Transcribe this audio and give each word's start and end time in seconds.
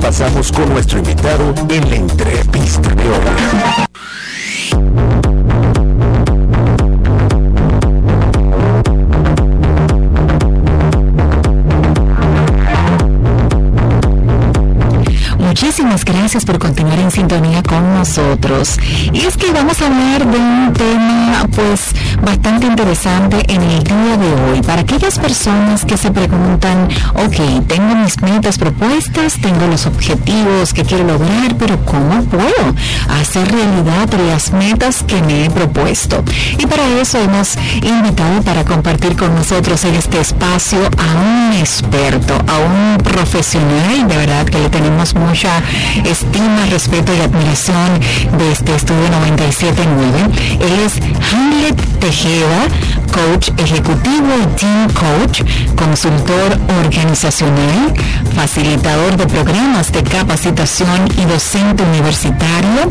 pasamos 0.00 0.50
con 0.50 0.68
nuestro 0.70 0.98
invitado 0.98 1.54
en 1.68 1.90
la 1.90 1.96
entrevista 1.96 2.88
de 2.88 3.08
hoy. 3.08 3.90
Muchísimas 15.38 16.04
gracias 16.04 16.44
por 16.44 16.58
continuar 16.58 16.98
en 16.98 17.10
sintonía 17.10 17.62
con 17.62 17.94
nosotros. 17.94 18.78
Y 19.12 19.20
es 19.20 19.36
que 19.36 19.52
vamos 19.52 19.80
a 19.82 19.86
hablar 19.86 20.26
de 20.26 20.38
un 20.38 20.72
tema 20.72 21.46
pues 21.54 21.92
bastante 22.22 22.66
interesante 22.66 23.42
en 23.48 23.62
el 23.62 23.82
día 23.84 24.16
de 24.16 24.42
hoy. 24.42 24.62
Para 24.62 24.82
aquellas 24.82 25.18
personas 25.18 25.84
que 25.84 25.96
se 25.96 26.10
preguntan, 26.10 26.88
ok, 27.14 27.66
tengo 27.66 27.96
mis 27.96 28.20
metas 28.22 28.58
propuestas, 28.58 29.38
tengo 29.40 29.66
los 29.66 29.86
objetivos 29.86 30.72
que 30.72 30.84
quiero 30.84 31.04
lograr, 31.04 31.56
pero 31.58 31.78
¿cómo 31.84 32.22
puedo 32.24 32.74
hacer 33.20 33.50
realidad 33.50 34.08
las 34.28 34.52
metas 34.52 35.02
que 35.02 35.22
me 35.22 35.46
he 35.46 35.50
propuesto? 35.50 36.22
Y 36.58 36.66
para 36.66 36.86
eso 37.00 37.18
hemos 37.18 37.56
invitado 37.82 38.42
para 38.42 38.64
compartir 38.64 39.16
con 39.16 39.34
nosotros 39.34 39.84
en 39.84 39.94
este 39.94 40.20
espacio 40.20 40.78
a 40.78 41.20
un 41.20 41.52
experto, 41.58 42.34
a 42.34 42.58
un 42.58 42.98
profesional, 42.98 44.08
de 44.08 44.16
verdad 44.16 44.46
que 44.46 44.58
le 44.58 44.68
tenemos 44.68 45.14
mucha 45.14 45.62
estima, 46.04 46.66
respeto 46.70 47.12
y 47.14 47.20
admiración 47.20 48.00
de 48.38 48.52
este 48.52 48.74
estudio 48.74 49.08
97.9. 49.08 50.60
Él 50.60 50.80
es 50.84 50.94
Hamlet 51.32 51.89
Tejeda, 52.00 52.66
coach 53.12 53.50
ejecutivo 53.58 54.28
y 54.42 54.46
team 54.58 54.88
coach, 54.94 55.42
consultor 55.76 56.58
organizacional, 56.82 57.92
facilitador 58.34 59.16
de 59.18 59.26
programas 59.26 59.92
de 59.92 60.02
capacitación 60.02 61.08
y 61.18 61.24
docente 61.26 61.82
universitario. 61.82 62.88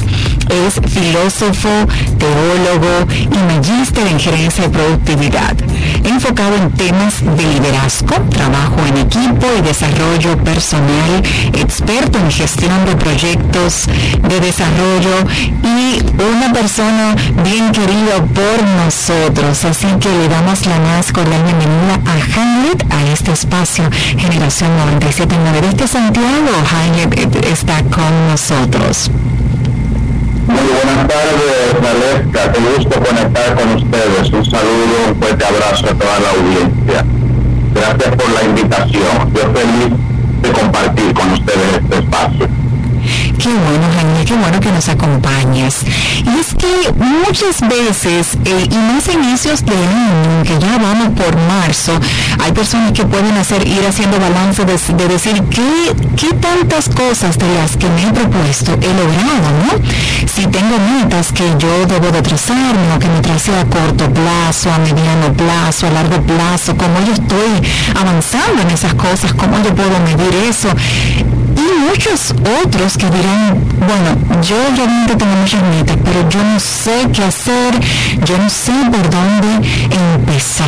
Es 0.67 0.79
filósofo, 0.91 1.69
teólogo 2.17 3.07
y 3.11 3.37
magíster 3.53 4.05
en 4.07 4.19
gerencia 4.19 4.65
de 4.65 4.69
productividad, 4.69 5.55
enfocado 6.03 6.55
en 6.55 6.71
temas 6.71 7.23
de 7.23 7.43
liderazgo, 7.43 8.15
trabajo 8.29 8.75
en 8.87 8.97
equipo 8.97 9.47
y 9.57 9.61
desarrollo 9.61 10.37
personal, 10.43 11.23
experto 11.53 12.19
en 12.19 12.31
gestión 12.31 12.85
de 12.85 12.95
proyectos 12.95 13.87
de 13.87 14.39
desarrollo 14.39 15.15
y 15.63 16.01
una 16.21 16.53
persona 16.53 17.15
bien 17.43 17.71
querida 17.71 18.17
por 18.33 18.63
nosotros. 18.83 19.65
Así 19.65 19.87
que 19.99 20.09
le 20.09 20.27
damos 20.27 20.65
la 20.65 20.79
más 20.79 21.11
cordial 21.11 21.43
bienvenida 21.43 21.99
a 22.05 22.39
Hamlet 22.41 22.85
a 22.91 23.11
este 23.11 23.31
espacio 23.31 23.89
Generación 24.17 24.69
979 24.77 25.61
desde 25.71 25.87
Santiago. 25.87 26.51
Hamlet 26.71 27.45
está 27.45 27.81
con 27.83 28.27
nosotros. 28.29 29.11
Buenas 30.81 31.07
tardes, 31.09 31.75
Valesca. 31.81 32.53
Qué 32.53 32.59
gusto 32.61 33.03
conectar 33.03 33.53
con 33.55 33.75
ustedes. 33.75 34.31
Un 34.31 34.45
saludo, 34.45 35.09
un 35.09 35.15
fuerte 35.17 35.45
abrazo 35.45 35.85
a 35.87 35.93
toda 35.93 36.19
la 36.19 36.29
audiencia. 36.29 37.05
Gracias 37.73 38.15
por 38.15 38.29
la 38.31 38.43
invitación. 38.43 39.33
Yo 39.33 39.41
feliz 39.53 39.93
de 40.41 40.51
compartir 40.53 41.13
con 41.13 41.31
ustedes 41.31 41.81
este 41.81 41.95
espacio. 41.97 42.58
Qué 43.39 43.47
bueno, 43.47 43.87
Jaime, 43.95 44.25
qué 44.25 44.33
bueno 44.35 44.59
que 44.59 44.69
nos 44.69 44.89
acompañas. 44.89 45.77
Y 45.85 46.39
es 46.41 46.53
que 46.55 46.91
muchas 46.93 47.61
veces, 47.61 48.37
eh, 48.43 48.67
y 48.69 48.75
más 48.75 49.07
inicios 49.07 49.63
de 49.63 49.71
año, 49.71 50.43
que 50.43 50.59
ya 50.59 50.77
vamos 50.77 51.17
por 51.17 51.37
marzo, 51.47 51.97
hay 52.43 52.51
personas 52.51 52.91
que 52.91 53.05
pueden 53.05 53.37
hacer 53.37 53.65
ir 53.65 53.85
haciendo 53.87 54.19
balance 54.19 54.65
de, 54.65 55.07
decir 55.07 55.41
qué, 55.49 55.95
qué 56.17 56.33
tantas 56.33 56.89
cosas 56.89 57.37
de 57.37 57.47
las 57.55 57.77
que 57.77 57.87
me 57.87 58.09
he 58.09 58.11
propuesto 58.11 58.73
he 58.73 58.93
logrado, 58.93 59.49
¿no? 59.63 59.87
Si 60.27 60.45
tengo 60.47 60.77
metas 60.77 61.31
que 61.31 61.45
yo 61.59 61.85
debo 61.87 62.11
de 62.11 62.21
trazarme 62.21 62.99
que 62.99 63.07
me 63.07 63.21
trace 63.21 63.55
a 63.55 63.63
corto 63.63 64.11
plazo, 64.11 64.69
a 64.69 64.79
mediano 64.79 65.31
plazo, 65.31 65.87
a 65.87 65.91
largo 65.91 66.21
plazo, 66.23 66.75
cómo 66.75 66.99
yo 67.07 67.13
estoy 67.13 67.71
avanzando 67.95 68.63
en 68.63 68.71
esas 68.71 68.93
cosas, 68.95 69.33
cómo 69.33 69.63
yo 69.63 69.73
puedo 69.73 69.97
medir 70.01 70.35
eso 70.49 70.67
y 71.59 71.89
muchos 71.89 72.33
otros 72.63 72.97
que 72.97 73.05
dirán, 73.09 73.59
bueno, 73.79 74.41
yo 74.41 74.55
realmente 74.75 75.15
tengo 75.15 75.35
muchas 75.35 75.61
metas, 75.63 75.97
pero 76.03 76.29
yo 76.29 76.43
no 76.43 76.59
sé 76.59 77.07
qué 77.11 77.23
hacer, 77.23 77.73
yo 78.25 78.37
no 78.37 78.49
sé 78.49 78.71
por 78.91 79.09
dónde 79.09 79.67
empezar. 80.15 80.67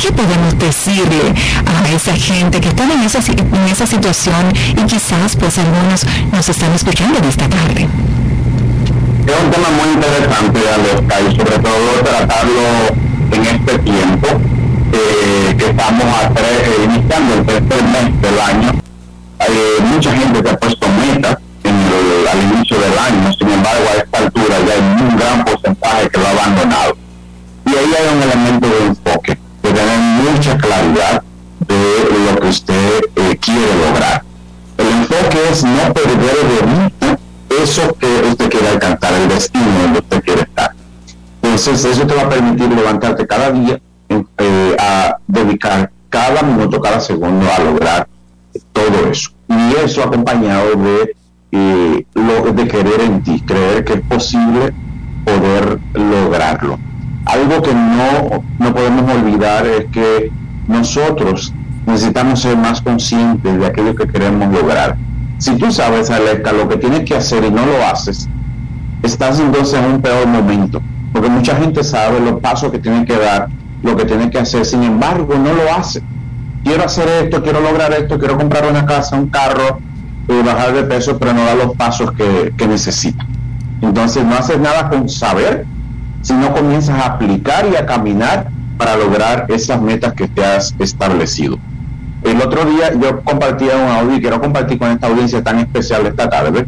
¿Qué 0.00 0.10
podemos 0.10 0.58
decirle 0.58 1.32
a 1.64 1.88
esa 1.90 2.14
gente 2.14 2.60
que 2.60 2.68
está 2.68 2.84
en 2.84 3.02
esa, 3.02 3.18
en 3.18 3.68
esa 3.70 3.86
situación 3.86 4.52
y 4.76 4.82
quizás 4.86 5.36
pues 5.36 5.58
algunos 5.58 6.04
nos 6.32 6.48
están 6.48 6.72
escuchando 6.72 7.18
en 7.18 7.24
esta 7.24 7.48
tarde? 7.48 7.86
Es 9.26 9.34
un 9.44 9.50
tema 9.52 9.68
muy 9.70 9.94
interesante, 9.94 10.60
Alexa, 10.74 11.20
y 11.20 11.36
sobre 11.36 11.58
todo 11.60 12.02
tratarlo 12.02 12.62
en 13.30 13.42
este 13.46 13.78
tiempo 13.78 14.26
eh, 14.92 15.54
que 15.56 15.64
estamos 15.66 16.04
a 16.04 16.28
tres, 16.30 16.46
eh, 16.50 16.84
iniciando 16.84 17.34
el 17.34 17.46
tercer 17.46 17.82
mes 17.84 18.20
del 18.20 18.40
año 18.40 18.82
hay 19.42 19.84
mucha 19.92 20.12
gente 20.12 20.42
que 20.42 20.50
ha 20.50 20.56
puesto 20.56 20.86
metas 20.88 21.36
al 21.64 22.42
inicio 22.42 22.78
del 22.78 22.98
año, 22.98 23.32
sin 23.38 23.50
embargo 23.50 23.84
a 23.92 23.96
esta 23.98 24.18
altura 24.18 24.56
ya 24.66 24.74
hay 24.74 25.02
un 25.02 25.16
gran 25.16 25.44
porcentaje 25.44 26.08
que 26.08 26.18
lo 26.18 26.26
ha 26.26 26.30
abandonado. 26.30 26.96
Y 27.66 27.70
ahí 27.70 27.94
hay 27.98 28.16
un 28.16 28.22
elemento 28.22 28.68
de 28.68 28.86
enfoque, 28.86 29.38
de 29.62 29.70
tener 29.70 29.98
mucha 29.98 30.56
claridad 30.56 31.22
de 31.60 32.32
lo 32.32 32.40
que 32.40 32.48
usted 32.48 33.00
eh, 33.16 33.36
quiere 33.38 33.74
lograr. 33.86 34.22
El 34.78 34.88
enfoque 34.88 35.38
es 35.50 35.64
no 35.64 35.92
perder 35.92 36.36
de 36.48 36.82
vista 36.82 37.18
eso 37.62 37.94
que 37.98 38.06
usted 38.30 38.50
quiere 38.50 38.68
alcanzar, 38.68 39.12
el 39.14 39.28
destino 39.28 39.66
donde 39.82 39.98
usted 39.98 40.22
quiere 40.22 40.42
estar. 40.42 40.72
Entonces 41.42 41.84
eso 41.84 42.06
te 42.06 42.14
va 42.14 42.22
a 42.22 42.28
permitir 42.28 42.68
levantarte 42.68 43.26
cada 43.26 43.50
día 43.50 43.78
eh, 44.08 44.76
a 44.78 45.16
dedicar 45.26 45.90
cada 46.08 46.42
minuto, 46.42 46.80
cada 46.80 47.00
segundo 47.00 47.46
a 47.50 47.58
lograr 47.60 48.06
todo 48.72 49.10
eso. 49.10 49.30
Y 49.48 49.84
eso 49.84 50.02
acompañado 50.02 50.74
de, 50.76 51.14
eh, 51.52 52.06
lo, 52.14 52.52
de 52.52 52.68
querer 52.68 53.00
en 53.00 53.22
ti, 53.22 53.40
creer 53.40 53.84
que 53.84 53.94
es 53.94 54.00
posible 54.02 54.72
poder 55.24 55.78
lograrlo. 55.94 56.78
Algo 57.26 57.62
que 57.62 57.74
no, 57.74 58.42
no 58.58 58.74
podemos 58.74 59.10
olvidar 59.14 59.66
es 59.66 59.86
que 59.86 60.32
nosotros 60.66 61.52
necesitamos 61.86 62.40
ser 62.40 62.56
más 62.56 62.80
conscientes 62.80 63.58
de 63.58 63.66
aquello 63.66 63.94
que 63.94 64.06
queremos 64.06 64.52
lograr. 64.52 64.96
Si 65.38 65.56
tú 65.56 65.70
sabes, 65.70 66.10
Alexa, 66.10 66.52
lo 66.52 66.68
que 66.68 66.76
tienes 66.76 67.00
que 67.00 67.16
hacer 67.16 67.44
y 67.44 67.50
no 67.50 67.64
lo 67.66 67.84
haces, 67.84 68.28
estás 69.02 69.40
entonces 69.40 69.78
en 69.78 69.86
un 69.92 70.00
peor 70.00 70.26
momento, 70.26 70.80
porque 71.12 71.28
mucha 71.28 71.56
gente 71.56 71.82
sabe 71.82 72.20
los 72.20 72.40
pasos 72.40 72.70
que 72.70 72.78
tiene 72.78 73.04
que 73.04 73.16
dar, 73.16 73.48
lo 73.82 73.96
que 73.96 74.04
tiene 74.04 74.30
que 74.30 74.38
hacer, 74.38 74.64
sin 74.64 74.84
embargo, 74.84 75.34
no 75.34 75.52
lo 75.52 75.72
hace 75.76 76.02
quiero 76.64 76.84
hacer 76.84 77.08
esto, 77.24 77.42
quiero 77.42 77.60
lograr 77.60 77.92
esto, 77.92 78.18
quiero 78.18 78.36
comprar 78.36 78.66
una 78.70 78.86
casa, 78.86 79.16
un 79.16 79.28
carro, 79.28 79.80
eh, 80.28 80.42
bajar 80.44 80.72
de 80.72 80.84
peso, 80.84 81.18
pero 81.18 81.32
no 81.32 81.44
da 81.44 81.54
los 81.54 81.76
pasos 81.76 82.12
que, 82.12 82.52
que 82.56 82.66
necesita. 82.66 83.26
Entonces 83.80 84.24
no 84.24 84.34
haces 84.34 84.58
nada 84.58 84.88
con 84.88 85.08
saber, 85.08 85.66
sino 86.22 86.52
comienzas 86.52 86.98
a 87.00 87.06
aplicar 87.06 87.66
y 87.70 87.76
a 87.76 87.84
caminar 87.84 88.48
para 88.78 88.96
lograr 88.96 89.46
esas 89.48 89.80
metas 89.80 90.12
que 90.14 90.28
te 90.28 90.44
has 90.44 90.74
establecido. 90.78 91.58
El 92.22 92.40
otro 92.40 92.64
día 92.64 92.92
yo 92.94 93.20
compartía 93.22 93.76
un 93.76 93.90
audio 93.90 94.16
y 94.16 94.20
quiero 94.20 94.40
compartir 94.40 94.78
con 94.78 94.90
esta 94.90 95.08
audiencia 95.08 95.42
tan 95.42 95.58
especial 95.58 96.06
esta 96.06 96.28
tarde, 96.30 96.66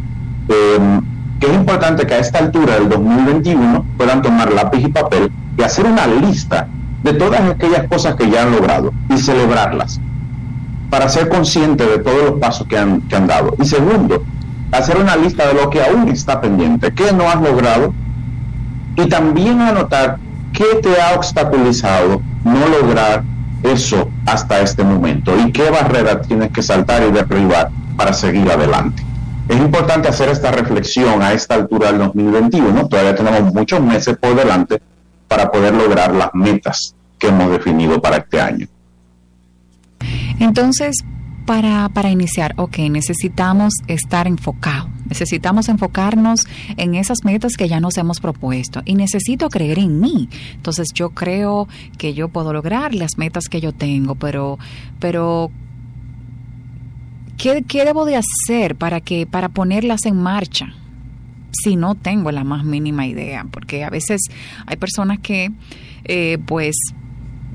eh, 0.49 1.01
que 1.39 1.47
es 1.47 1.55
importante 1.55 2.07
que 2.07 2.15
a 2.15 2.19
esta 2.19 2.39
altura 2.39 2.75
del 2.75 2.89
2021 2.89 3.87
puedan 3.97 4.21
tomar 4.23 4.53
lápiz 4.53 4.81
y 4.85 4.89
papel 4.89 5.31
y 5.57 5.63
hacer 5.63 5.87
una 5.87 6.07
lista 6.07 6.67
de 7.05 7.13
todas 7.13 7.43
aquellas 7.43 7.87
cosas 7.87 8.17
que 8.17 8.31
ya 8.31 8.43
han 8.43 8.53
logrado 8.53 8.93
y 9.11 9.19
celebrarlas 9.19 10.01
para 10.89 11.09
ser 11.09 11.29
consciente 11.29 11.85
de 11.85 11.99
todos 11.99 12.31
los 12.31 12.41
pasos 12.41 12.67
que 12.67 12.79
han, 12.79 13.03
que 13.03 13.15
han 13.15 13.27
dado. 13.27 13.55
Y 13.61 13.67
segundo, 13.67 14.25
hacer 14.73 14.97
una 14.97 15.15
lista 15.15 15.47
de 15.47 15.55
lo 15.55 15.69
que 15.69 15.83
aún 15.83 16.09
está 16.09 16.41
pendiente, 16.41 16.95
qué 16.95 17.13
no 17.13 17.29
has 17.29 17.41
logrado 17.43 17.93
y 18.97 19.07
también 19.09 19.61
anotar 19.61 20.19
qué 20.53 20.81
te 20.83 21.01
ha 21.01 21.15
obstaculizado 21.15 22.23
no 22.45 22.69
lograr 22.81 23.23
eso 23.63 24.09
hasta 24.25 24.61
este 24.61 24.83
momento 24.83 25.35
y 25.39 25.53
qué 25.53 25.69
barrera 25.69 26.23
tienes 26.23 26.53
que 26.53 26.63
saltar 26.63 27.03
y 27.03 27.13
derribar 27.13 27.71
para 27.97 28.15
seguir 28.15 28.51
adelante. 28.51 29.03
Es 29.49 29.59
importante 29.59 30.09
hacer 30.09 30.31
esta 30.31 30.53
reflexión 30.53 31.23
a 31.23 31.35
esta 31.35 31.57
altura 31.57 31.89
del 31.89 31.99
2021, 31.99 32.89
todavía 32.89 33.15
tenemos 33.15 33.53
muchos 33.53 33.81
meses 33.83 34.17
por 34.17 34.35
delante 34.35 34.81
para 35.35 35.51
poder 35.51 35.75
lograr 35.75 36.15
las 36.15 36.31
metas 36.33 36.95
que 37.19 37.27
hemos 37.27 37.51
definido 37.51 38.01
para 38.01 38.19
este 38.19 38.41
año. 38.41 38.69
Entonces, 40.39 41.05
para, 41.45 41.89
para 41.89 42.09
iniciar, 42.09 42.55
ok, 42.57 42.79
necesitamos 42.89 43.75
estar 43.89 44.29
enfocados, 44.29 44.91
necesitamos 45.09 45.69
enfocarnos 45.69 46.47
en 46.77 46.95
esas 46.95 47.25
metas 47.25 47.57
que 47.57 47.69
ya 47.69 47.81
nos 47.81 47.99
hemos 47.99 48.21
propuesto 48.21 48.83
y 48.85 48.95
necesito 48.95 49.49
creer 49.49 49.81
en 49.81 49.99
mí. 49.99 50.29
Entonces 50.55 50.91
yo 50.95 51.11
creo 51.11 51.67
que 51.99 52.15
yo 52.15 52.29
puedo 52.29 52.53
lograr 52.53 52.95
las 52.95 53.19
metas 53.19 53.49
que 53.49 53.61
yo 53.61 53.73
tengo, 53.73 54.15
pero, 54.15 54.61
pero 55.01 55.51
¿qué, 57.37 57.65
¿qué, 57.67 57.85
debo 57.85 58.05
de 58.05 58.19
hacer 58.19 58.77
para, 58.77 59.01
que, 59.01 59.27
para 59.27 59.49
ponerlas 59.49 60.07
en 60.07 60.15
marcha? 60.15 60.75
Si 61.55 61.77
no 61.77 61.95
tengo 61.95 62.31
la 62.33 62.45
más 62.45 62.65
mínima 62.65 63.07
idea, 63.07 63.47
porque 63.51 63.85
a 63.85 63.91
veces 63.91 64.23
hay 64.67 64.77
personas 64.77 65.19
que 65.21 65.51
eh, 66.05 66.39
pues 66.47 66.77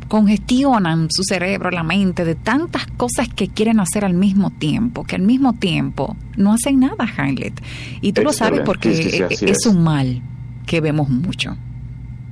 congestionan 0.09 1.07
su 1.11 1.23
cerebro, 1.23 1.69
la 1.71 1.83
mente 1.83 2.25
de 2.25 2.35
tantas 2.35 2.87
cosas 2.97 3.29
que 3.29 3.47
quieren 3.47 3.79
hacer 3.79 4.03
al 4.03 4.15
mismo 4.15 4.49
tiempo, 4.49 5.03
que 5.03 5.15
al 5.15 5.21
mismo 5.21 5.53
tiempo 5.53 6.17
no 6.35 6.51
hacen 6.51 6.79
nada, 6.79 7.07
Hamlet. 7.15 7.61
Y 8.01 8.11
tú 8.11 8.23
lo 8.23 8.33
sabes 8.33 8.61
porque 8.65 9.27
es, 9.29 9.65
un 9.67 9.83
mal 9.83 10.21
que 10.65 10.81
vemos 10.81 11.09
mucho. 11.09 11.55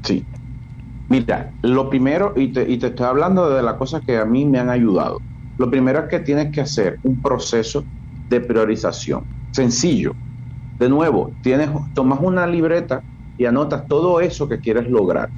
Sí. 0.04 0.26
Mira, 1.08 1.54
lo 1.62 1.90
primero, 1.90 2.34
y 2.36 2.52
te, 2.52 2.70
y 2.70 2.78
te 2.78 2.88
estoy 2.88 3.06
hablando 3.06 3.50
de 3.50 3.62
las 3.62 3.76
cosas 3.76 4.02
que 4.06 4.18
a 4.18 4.26
mí 4.26 4.46
me 4.46 4.60
han 4.60 4.70
ayudado. 4.70 5.22
Lo 5.58 5.70
primero 5.70 6.00
es 6.00 6.10
que 6.10 6.20
tienes 6.20 6.52
que 6.52 6.62
hacer 6.62 7.00
un 7.04 7.22
proceso 7.22 7.86
de 8.30 8.42
priorización. 8.42 9.24
Sencillo. 9.52 10.14
De 10.80 10.90
nuevo, 10.90 11.36
tienes, 11.42 11.70
tomas 11.94 12.20
una 12.22 12.46
libreta 12.48 13.04
y 13.38 13.46
anotas 13.46 13.88
todo 13.88 14.20
eso 14.22 14.48
que 14.48 14.60
quieres 14.60 14.88
lograr 14.90 15.32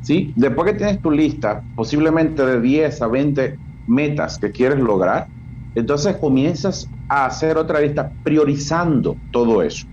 ¿sí? 0.00 0.32
Después 0.36 0.72
que 0.72 0.78
tienes 0.78 1.00
tu 1.00 1.10
lista, 1.10 1.64
posiblemente 1.74 2.44
de 2.44 2.60
10 2.60 3.02
a 3.02 3.08
20 3.08 3.58
metas 3.86 4.38
que 4.38 4.52
quieres 4.52 4.78
lograr, 4.78 5.28
entonces 5.74 6.16
comienzas 6.16 6.88
a 7.08 7.26
hacer 7.26 7.56
otra 7.56 7.80
lista 7.80 8.12
priorizando 8.22 9.18
todo 9.30 9.62
eso. 9.62 9.86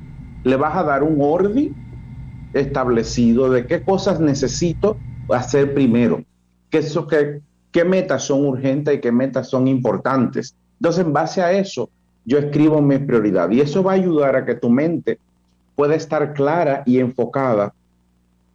Le 0.44 0.56
vas 0.58 0.76
a 0.78 0.84
dar 0.84 1.04
un 1.04 1.18
orden 1.22 1.76
establecido 2.54 3.50
de 3.50 3.68
qué 3.68 3.84
cosas 3.84 4.20
necesito 4.20 5.02
hacer 5.30 5.74
primero, 5.74 6.24
qué, 6.70 7.42
qué 7.72 7.86
metas 7.86 8.24
son 8.24 8.46
urgentes 8.46 8.96
y 8.96 9.02
qué 9.02 9.12
metas 9.12 9.50
son 9.50 9.68
importantes. 9.68 10.56
Entonces, 10.80 11.06
en 11.06 11.14
base 11.14 11.42
a 11.42 11.52
eso, 11.52 11.90
yo 12.26 12.40
escribo 12.40 12.82
mi 12.82 12.98
prioridad 12.98 13.50
y 13.52 13.62
eso 13.62 13.84
va 13.84 13.92
a 13.92 13.96
ayudar 13.96 14.36
a 14.36 14.46
que 14.46 14.56
tu 14.56 14.70
mente 14.70 15.20
pueda 15.76 15.96
estar 15.96 16.34
clara 16.34 16.84
y 16.86 17.00
enfocada 17.00 17.74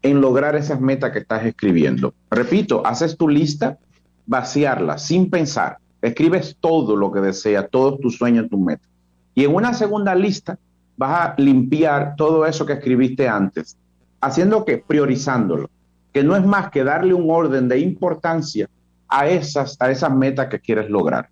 en 0.03 0.21
lograr 0.21 0.57
esas 0.57 0.81
metas 0.81 1.13
que 1.13 1.21
estás 1.21 1.45
escribiendo. 1.45 2.15
Repito, 2.31 2.85
haces 2.87 3.17
tu 3.17 3.29
lista, 3.29 3.79
vaciarla 4.27 4.99
sin 4.99 5.31
pensar, 5.31 5.79
escribes 6.01 6.57
todo 6.59 6.97
lo 6.97 7.13
que 7.13 7.21
deseas, 7.21 7.69
todos 7.71 8.01
tus 8.01 8.17
sueños, 8.17 8.49
tus 8.49 8.59
metas. 8.59 8.89
Y 9.35 9.45
en 9.45 9.55
una 9.55 9.75
segunda 9.75 10.15
lista 10.15 10.59
vas 10.97 11.29
a 11.29 11.35
limpiar 11.39 12.15
todo 12.17 12.47
eso 12.47 12.67
que 12.67 12.75
escribiste 12.75 13.29
antes, 13.29 13.77
haciendo 14.21 14.65
que 14.65 14.79
priorizándolo, 14.79 15.71
que 16.13 16.25
no 16.25 16.37
es 16.37 16.45
más 16.45 16.71
que 16.71 16.83
darle 16.83 17.15
un 17.15 17.31
orden 17.31 17.69
de 17.69 17.79
importancia 17.79 18.69
a 19.09 19.29
esas, 19.29 19.77
a 19.81 19.91
esas 19.91 20.15
metas 20.15 20.49
que 20.49 20.61
quieres 20.61 20.89
lograr. 20.91 21.29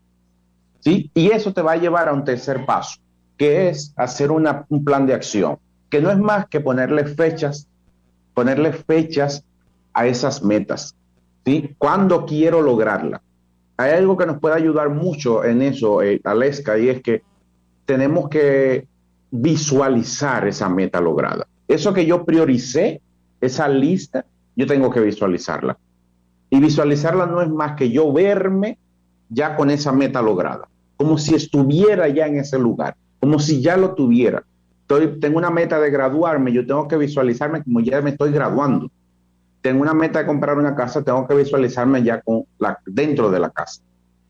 ¿Sí? 0.88 1.11
Y 1.12 1.31
eso 1.31 1.52
te 1.52 1.61
va 1.61 1.73
a 1.73 1.76
llevar 1.76 2.08
a 2.08 2.14
un 2.14 2.25
tercer 2.25 2.64
paso, 2.64 2.99
que 3.37 3.69
es 3.69 3.93
hacer 3.96 4.31
una, 4.31 4.64
un 4.70 4.85
plan 4.85 5.06
de 5.06 5.12
acción, 5.12 5.58
que 5.90 6.00
no 6.00 6.11
es 6.11 6.19
más 6.19 6.46
que 6.49 6.61
ponerle 6.61 7.05
fechas 7.05 7.69
ponerle 8.38 8.73
fechas 8.73 9.44
a 9.93 10.06
esas 10.06 10.44
metas. 10.44 10.94
¿sí? 11.44 11.75
¿Cuándo 11.76 12.25
quiero 12.25 12.62
lograrla? 12.62 13.20
Hay 13.76 13.90
algo 13.90 14.17
que 14.17 14.26
nos 14.26 14.38
puede 14.38 14.55
ayudar 14.55 14.90
mucho 14.90 15.44
en 15.44 15.61
eso, 15.61 16.02
eh, 16.02 16.20
Aleska, 16.23 16.79
y 16.79 16.88
es 16.88 17.02
que 17.02 17.23
tenemos 17.85 18.29
que 18.29 18.87
visualizar 19.32 20.46
esa 20.46 20.69
meta 20.69 21.00
lograda. 21.00 21.49
Eso 21.67 21.93
que 21.93 22.06
yo 22.06 22.25
prioricé, 22.25 23.00
esa 23.40 23.69
lista, 23.69 24.25
yo 24.55 24.69
tengo 24.69 24.88
que 24.88 25.00
visualizarla. 25.00 25.76
Y 26.49 26.61
visualizarla 26.61 27.26
no 27.26 27.43
es 27.43 27.49
más 27.49 27.73
que 27.75 27.90
yo 27.90 28.12
verme 28.12 28.79
ya 29.29 29.56
con 29.56 29.69
esa 29.70 29.90
meta 29.90 30.23
lograda, 30.23 30.69
como 30.99 31.17
si 31.17 31.35
estuviera 31.35 32.09
ya 32.09 32.27
en 32.27 32.39
ese 32.39 32.59
lugar, 32.59 32.95
como 33.21 33.39
si 33.39 33.62
ya 33.62 33.79
lo 33.79 33.95
tuviera 33.95 34.45
tengo 35.21 35.39
una 35.39 35.50
meta 35.50 35.79
de 35.79 35.91
graduarme, 35.91 36.53
yo 36.53 36.67
tengo 36.67 36.89
que 36.89 36.97
visualizarme 36.97 37.62
como 37.62 37.81
ya 37.81 38.00
me 38.00 38.11
estoy 38.11 38.33
graduando. 38.33 38.91
Tengo 39.61 39.83
una 39.83 39.93
meta 39.93 40.21
de 40.21 40.27
comprar 40.27 40.56
una 40.56 40.75
casa, 40.75 41.03
tengo 41.03 41.27
que 41.27 41.35
visualizarme 41.35 42.03
ya 42.03 42.21
con 42.23 42.45
la, 42.59 42.79
dentro 42.87 43.31
de 43.31 43.41
la 43.41 43.50
casa. 43.50 43.83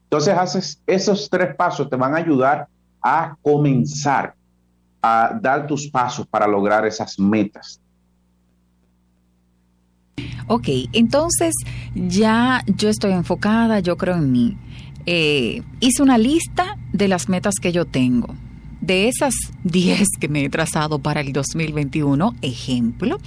Entonces, 0.05 0.35
haces 0.37 0.83
esos 0.87 1.29
tres 1.31 1.55
pasos 1.55 1.89
te 1.89 1.97
van 1.97 2.15
a 2.15 2.19
ayudar 2.19 2.67
a 3.01 3.37
comenzar 3.43 4.35
a 5.01 5.39
dar 5.41 5.67
tus 5.67 5.89
pasos 5.89 6.27
para 6.27 6.49
lograr 6.49 6.85
esas 6.87 7.19
metas. 7.21 7.81
Ok, 10.49 10.67
entonces 10.93 11.55
ya 11.95 12.63
yo 12.67 12.89
estoy 12.89 13.13
enfocada, 13.13 13.81
yo 13.81 13.97
creo 13.97 14.17
en 14.17 14.33
mí. 14.33 14.59
Eh, 15.11 15.63
hice 15.81 16.03
una 16.03 16.19
lista 16.19 16.77
de 16.93 17.09
las 17.09 17.31
metas 17.31 17.55
que 17.63 17.73
yo 17.73 17.87
tengo 17.87 18.35
de 18.83 19.09
esas 19.09 19.35
10 19.65 20.07
que 20.21 20.29
me 20.29 20.45
he 20.45 20.51
trazado 20.51 20.99
para 20.99 21.23
el 21.23 21.33
2021, 21.33 22.35
ejemplo, 22.43 23.19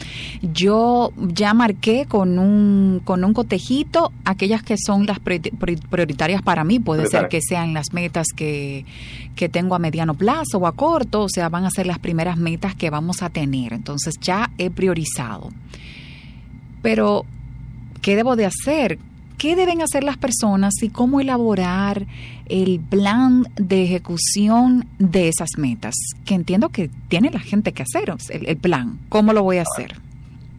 yo 0.42 1.12
ya 1.18 1.56
marqué 1.56 2.06
con 2.08 2.38
un, 2.38 3.02
con 3.04 3.24
un 3.24 3.34
cotejito 3.34 4.14
aquellas 4.24 4.62
que 4.62 4.76
son 4.78 5.08
las 5.08 5.20
prioritarias 5.20 6.44
para 6.44 6.64
mí. 6.64 6.80
Puede 6.80 7.08
ser 7.08 7.30
que 7.30 7.42
sean 7.42 7.74
las 7.74 7.94
metas 7.94 8.28
que, 8.36 8.86
que 9.36 9.50
tengo 9.50 9.74
a 9.74 9.80
mediano 9.80 10.14
plazo 10.14 10.60
o 10.60 10.68
a 10.68 10.74
corto, 10.74 11.24
o 11.24 11.30
sea, 11.30 11.50
van 11.50 11.66
a 11.66 11.72
ser 11.72 11.88
las 11.88 11.98
primeras 11.98 12.38
metas 12.38 12.76
que 12.76 12.92
vamos 12.92 13.24
a 13.24 13.30
tener. 13.30 13.74
Entonces 13.74 14.16
ya 14.22 14.52
he 14.60 14.70
priorizado. 14.70 15.50
Pero, 16.82 17.26
¿qué 18.02 18.16
debo 18.16 18.36
de 18.36 18.46
hacer? 18.46 19.00
Qué 19.42 19.56
deben 19.56 19.82
hacer 19.82 20.04
las 20.04 20.18
personas 20.18 20.84
y 20.84 20.90
cómo 20.90 21.20
elaborar 21.20 22.06
el 22.46 22.80
plan 22.80 23.44
de 23.56 23.84
ejecución 23.86 24.86
de 25.00 25.30
esas 25.30 25.58
metas, 25.58 25.96
que 26.26 26.36
entiendo 26.36 26.70
que 26.70 26.92
tiene 27.08 27.32
la 27.32 27.40
gente 27.40 27.72
que 27.74 27.82
hacer 27.82 28.14
el, 28.30 28.58
plan. 28.58 29.00
¿Cómo 29.10 29.34
lo 29.34 29.42
voy 29.42 29.58
a 29.58 29.64
hacer? 29.64 29.96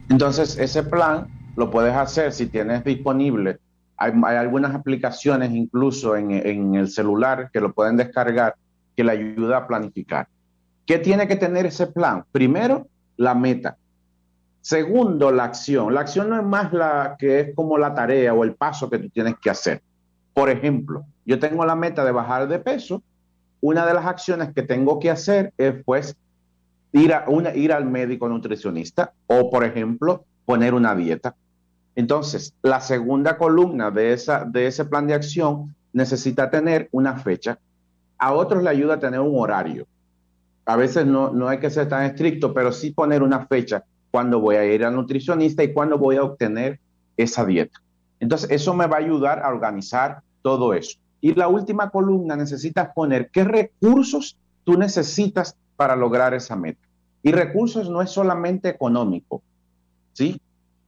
Entonces, 0.09 0.57
ese 0.57 0.83
plan 0.83 1.27
lo 1.55 1.71
puedes 1.71 1.93
hacer 1.93 2.33
si 2.33 2.47
tienes 2.47 2.83
disponible. 2.83 3.57
Hay, 3.95 4.11
algunas 4.35 4.75
aplicaciones 4.75 5.51
incluso 5.51 6.17
en, 6.17 6.31
en 6.31 6.75
el 6.75 6.89
celular 6.89 7.51
que 7.53 7.61
lo 7.61 7.71
pueden 7.71 7.95
descargar 7.95 8.55
que 8.97 9.05
le 9.05 9.13
ayuda 9.13 9.59
a 9.59 9.67
planificar. 9.67 10.27
¿Qué 10.85 10.99
tiene 10.99 11.25
que 11.29 11.37
tener 11.37 11.65
ese 11.65 11.87
plan? 11.87 12.25
Primero, 12.33 12.85
la 13.15 13.33
meta. 13.33 13.77
Segundo, 14.63 15.29
la 15.29 15.43
acción. 15.43 15.93
La 15.93 15.99
acción 15.99 16.29
no 16.29 16.37
es 16.37 16.43
más 16.45 16.71
la 16.71 17.17
que 17.19 17.41
es 17.41 17.53
como 17.53 17.77
la 17.77 17.93
tarea 17.93 18.33
o 18.33 18.45
el 18.45 18.55
paso 18.55 18.89
que 18.89 18.97
tú 18.97 19.09
tienes 19.09 19.35
que 19.41 19.49
hacer. 19.49 19.81
Por 20.33 20.49
ejemplo, 20.49 21.03
yo 21.25 21.37
tengo 21.37 21.65
la 21.65 21.75
meta 21.75 22.05
de 22.05 22.13
bajar 22.13 22.47
de 22.47 22.59
peso. 22.59 23.03
Una 23.59 23.85
de 23.85 23.93
las 23.93 24.05
acciones 24.05 24.53
que 24.53 24.63
tengo 24.63 25.01
que 25.01 25.11
hacer 25.11 25.51
es 25.57 25.75
pues 25.83 26.15
ir, 26.93 27.13
a 27.13 27.25
una, 27.27 27.53
ir 27.53 27.73
al 27.73 27.85
médico 27.85 28.29
nutricionista 28.29 29.11
o, 29.27 29.51
por 29.51 29.65
ejemplo, 29.65 30.23
poner 30.45 30.73
una 30.73 30.95
dieta. 30.95 31.35
Entonces, 31.97 32.53
la 32.61 32.79
segunda 32.79 33.37
columna 33.37 33.91
de, 33.91 34.13
esa, 34.13 34.45
de 34.45 34.67
ese 34.67 34.85
plan 34.85 35.07
de 35.07 35.13
acción 35.13 35.75
necesita 35.91 36.49
tener 36.49 36.87
una 36.93 37.17
fecha. 37.17 37.59
A 38.17 38.31
otros 38.31 38.63
le 38.63 38.69
ayuda 38.69 38.93
a 38.93 38.99
tener 38.99 39.19
un 39.19 39.37
horario. 39.37 39.87
A 40.65 40.77
veces 40.77 41.05
no, 41.05 41.31
no 41.31 41.49
hay 41.49 41.59
que 41.59 41.69
ser 41.69 41.89
tan 41.89 42.05
estricto, 42.05 42.53
pero 42.53 42.71
sí 42.71 42.91
poner 42.91 43.21
una 43.21 43.45
fecha 43.45 43.83
cuándo 44.13 44.39
voy 44.39 44.57
a 44.57 44.63
ir 44.63 44.85
al 44.85 44.93
nutricionista 44.93 45.63
y 45.63 45.73
cuándo 45.73 45.97
voy 45.97 46.17
a 46.17 46.23
obtener 46.23 46.79
esa 47.17 47.43
dieta. 47.47 47.81
Entonces, 48.19 48.51
eso 48.51 48.75
me 48.75 48.85
va 48.85 48.97
a 48.97 48.99
ayudar 48.99 49.39
a 49.39 49.49
organizar 49.49 50.21
todo 50.43 50.75
eso. 50.75 50.99
Y 51.19 51.33
la 51.33 51.47
última 51.47 51.89
columna 51.89 52.35
necesitas 52.35 52.89
poner 52.93 53.31
qué 53.31 53.43
recursos 53.43 54.37
tú 54.65 54.77
necesitas 54.77 55.57
para 55.75 55.95
lograr 55.95 56.35
esa 56.35 56.55
meta. 56.55 56.79
Y 57.23 57.31
recursos 57.31 57.89
no 57.89 58.03
es 58.03 58.11
solamente 58.11 58.69
económico, 58.69 59.41
¿sí? 60.11 60.39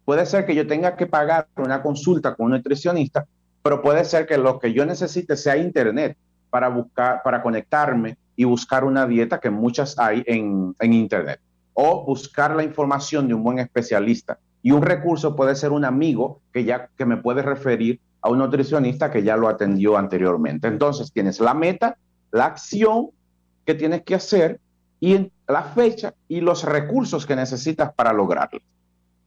Puede 0.06 0.28
ser 0.28 0.46
que 0.46 0.54
yo 0.54 0.68
tenga 0.68 0.96
que 0.96 1.08
pagar 1.08 1.48
una 1.56 1.82
consulta 1.82 2.36
con 2.36 2.46
un 2.46 2.52
nutricionista, 2.52 3.26
pero 3.64 3.82
puede 3.82 4.06
ser 4.06 4.28
que 4.28 4.38
lo 4.38 4.60
que 4.60 4.72
yo 4.72 4.86
necesite 4.86 5.36
sea 5.36 5.58
internet 5.58 6.16
para 6.52 6.70
buscar, 6.70 7.24
para 7.24 7.42
conectarme 7.42 8.18
y 8.36 8.44
buscar 8.44 8.84
una 8.84 9.08
dieta 9.08 9.40
que 9.40 9.50
muchas 9.50 9.98
hay 9.98 10.24
en, 10.28 10.76
en 10.80 10.94
internet 10.94 11.40
o 11.76 12.06
buscar 12.06 12.56
la 12.56 12.64
información 12.64 13.28
de 13.28 13.36
un 13.36 13.44
buen 13.44 13.60
especialista. 13.60 14.40
Y 14.64 14.72
un 14.72 14.82
recurso 14.82 15.36
puede 15.36 15.56
ser 15.56 15.72
un 15.72 15.86
amigo 15.86 16.42
que 16.52 16.64
ya 16.64 16.90
que 16.98 17.06
me 17.06 17.18
puede 17.18 17.44
referir 17.44 18.00
a 18.22 18.32
un 18.32 18.40
nutricionista 18.40 19.12
que 19.12 19.22
ya 19.22 19.38
lo 19.38 19.48
atendió 19.48 19.98
anteriormente. 19.98 20.68
Entonces 20.68 21.12
tienes 21.12 21.40
la 21.40 21.54
meta, 21.54 21.98
la 22.32 22.46
acción 22.46 23.10
que 23.66 23.76
tienes 23.76 24.02
que 24.04 24.16
hacer 24.16 24.60
y 25.00 25.32
la 25.48 25.64
fecha 25.64 26.16
y 26.28 26.42
los 26.42 26.64
recursos 26.64 27.26
que 27.26 27.36
necesitas 27.36 27.94
para 27.94 28.14
lograrlo. 28.14 28.62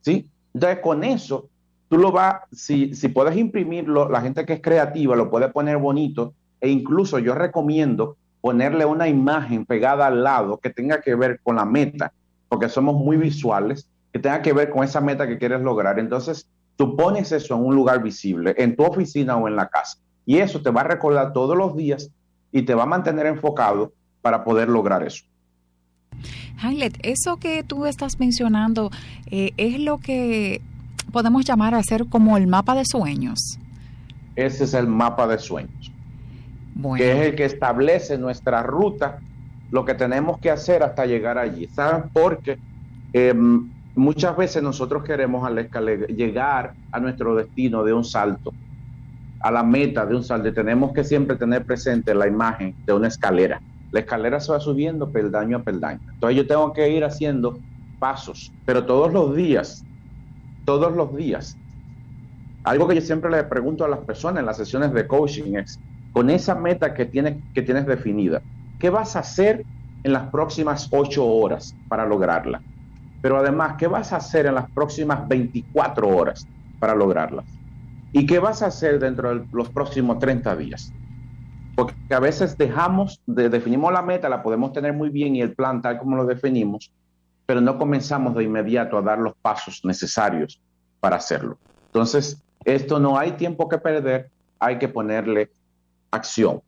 ¿Sí? 0.00 0.28
Entonces 0.54 0.80
con 0.80 1.04
eso 1.04 1.48
tú 1.88 1.98
lo 1.98 2.10
vas, 2.10 2.40
si, 2.50 2.94
si 2.94 3.08
puedes 3.08 3.36
imprimirlo, 3.36 4.08
la 4.08 4.22
gente 4.22 4.44
que 4.44 4.54
es 4.54 4.60
creativa 4.60 5.14
lo 5.14 5.30
puede 5.30 5.48
poner 5.50 5.76
bonito 5.76 6.32
e 6.60 6.68
incluso 6.70 7.18
yo 7.18 7.34
recomiendo 7.34 8.16
ponerle 8.40 8.84
una 8.84 9.06
imagen 9.06 9.66
pegada 9.66 10.06
al 10.06 10.24
lado 10.24 10.58
que 10.58 10.70
tenga 10.70 11.00
que 11.00 11.14
ver 11.14 11.40
con 11.42 11.56
la 11.56 11.64
meta 11.64 12.12
porque 12.48 12.68
somos 12.68 12.96
muy 12.96 13.16
visuales, 13.16 13.88
que 14.12 14.18
tenga 14.18 14.42
que 14.42 14.52
ver 14.52 14.70
con 14.70 14.84
esa 14.84 15.00
meta 15.00 15.26
que 15.26 15.38
quieres 15.38 15.60
lograr. 15.60 15.98
Entonces, 15.98 16.48
tú 16.76 16.96
pones 16.96 17.32
eso 17.32 17.54
en 17.54 17.64
un 17.64 17.74
lugar 17.74 18.02
visible, 18.02 18.54
en 18.56 18.76
tu 18.76 18.84
oficina 18.84 19.36
o 19.36 19.48
en 19.48 19.56
la 19.56 19.68
casa. 19.68 19.98
Y 20.24 20.38
eso 20.38 20.62
te 20.62 20.70
va 20.70 20.82
a 20.82 20.84
recordar 20.84 21.32
todos 21.32 21.56
los 21.56 21.76
días 21.76 22.10
y 22.52 22.62
te 22.62 22.74
va 22.74 22.84
a 22.84 22.86
mantener 22.86 23.26
enfocado 23.26 23.92
para 24.22 24.44
poder 24.44 24.68
lograr 24.68 25.02
eso. 25.02 25.24
Hamlet, 26.60 26.98
eso 27.02 27.36
que 27.36 27.62
tú 27.62 27.86
estás 27.86 28.18
mencionando 28.18 28.90
eh, 29.30 29.52
es 29.56 29.78
lo 29.78 29.98
que 29.98 30.60
podemos 31.12 31.44
llamar 31.44 31.74
a 31.74 31.82
ser 31.82 32.06
como 32.06 32.36
el 32.36 32.46
mapa 32.46 32.74
de 32.74 32.84
sueños. 32.84 33.58
Ese 34.36 34.64
es 34.64 34.74
el 34.74 34.86
mapa 34.86 35.26
de 35.26 35.38
sueños, 35.38 35.92
que 36.96 37.12
es 37.12 37.26
el 37.28 37.34
que 37.34 37.44
establece 37.44 38.18
nuestra 38.18 38.62
ruta, 38.62 39.20
lo 39.70 39.84
que 39.84 39.94
tenemos 39.94 40.38
que 40.38 40.50
hacer 40.50 40.82
hasta 40.82 41.06
llegar 41.06 41.38
allí. 41.38 41.68
¿Saben? 41.68 42.10
Porque 42.12 42.58
em, 43.12 43.70
muchas 43.94 44.37
veces 44.37 44.62
nosotros 44.62 45.02
queremos 45.04 45.48
llegar 46.08 46.75
a 46.92 47.00
nuestro 47.00 47.34
destino 47.34 47.84
de 47.84 47.92
un 47.92 48.04
salto, 48.04 48.54
a 49.40 49.50
la 49.50 49.62
meta 49.62 50.04
de 50.06 50.16
un 50.16 50.25
salto, 50.25 50.52
tenemos 50.52 50.92
que 50.92 51.04
siempre 51.04 51.37
tener 51.37 51.64
presente 51.64 52.14
la 52.14 52.26
imagen 52.26 52.75
de 52.87 52.92
una 52.92 53.08
escalera 53.08 53.60
la 53.90 54.00
escalera 54.00 54.40
se 54.40 54.52
va 54.52 54.60
subiendo 54.60 55.10
peldaño 55.10 55.58
a 55.58 55.62
peldaño. 55.62 56.00
Entonces 56.14 56.37
yo 56.37 56.46
tengo 56.46 56.72
que 56.72 56.88
ir 56.90 57.04
haciendo 57.04 57.62
pasos, 57.98 58.52
pero 58.64 58.84
todos 58.84 59.12
los 59.12 59.34
días, 59.34 59.87
todos 60.64 60.94
los 60.94 61.14
días. 61.16 61.58
Algo 62.64 62.87
que 62.87 62.96
yo 62.96 63.00
siempre 63.00 63.30
le 63.30 63.44
pregunto 63.44 63.84
a 63.84 63.88
las 63.88 64.00
personas 64.00 64.40
en 64.40 64.46
las 64.46 64.58
sesiones 64.58 64.92
de 64.92 65.06
coaching 65.06 65.56
es, 65.56 65.80
con 66.12 66.28
esa 66.30 66.54
meta 66.54 66.92
que 66.92 67.06
tienes, 67.06 67.42
que 67.54 67.62
tienes 67.62 67.87
definida, 67.87 68.42
¿qué 68.78 68.90
vas 68.90 69.16
a 69.16 69.20
hacer 69.20 69.66
en 70.02 70.12
las 70.12 70.30
próximas 70.30 70.88
ocho 70.90 71.26
horas 71.26 71.76
para 71.88 72.06
lograrla? 72.06 72.62
Pero 73.20 73.38
además, 73.38 73.75
¿qué 73.78 73.88
vas 73.88 74.12
a 74.12 74.16
hacer 74.16 74.47
en 74.47 74.54
las 74.54 74.70
próximas 74.73 75.26
24 75.26 76.08
horas 76.08 76.49
para 76.78 76.94
lograrla? 76.94 77.44
¿Y 78.12 78.26
qué 78.26 78.38
vas 78.38 78.62
a 78.62 78.66
hacer 78.66 78.99
dentro 78.99 79.28
de 79.28 79.47
los 79.50 79.70
próximos 79.70 80.18
30 80.18 80.56
días? 80.56 80.94
porque 81.78 81.94
a 82.11 82.18
veces 82.18 82.58
dejamos, 82.58 83.23
de, 83.25 83.49
definimos 83.49 83.92
la 83.92 84.02
meta, 84.02 84.28
la 84.28 84.42
podemos 84.42 84.73
tener 84.73 84.92
muy 84.92 85.11
bien 85.11 85.37
y 85.37 85.42
el 85.42 85.54
plan 85.54 85.80
tal 85.80 85.97
como 86.00 86.16
lo 86.16 86.26
definimos, 86.26 86.92
pero 87.47 87.61
no 87.61 87.78
comenzamos 87.78 88.35
de 88.35 88.42
inmediato 88.42 88.99
a 88.99 89.02
dar 89.02 89.20
los 89.20 89.35
pasos 89.40 89.82
necesarios 89.85 90.61
para 90.99 91.14
hacerlo. 91.14 91.56
Entonces, 91.92 92.42
esto 92.64 92.99
no 92.99 93.16
hay 93.16 93.30
tiempo 93.37 93.68
que 93.68 93.78
perder, 93.78 94.28
hay 94.58 94.76
que 94.80 94.88
ponerle 94.88 95.52
acción. 96.11 96.61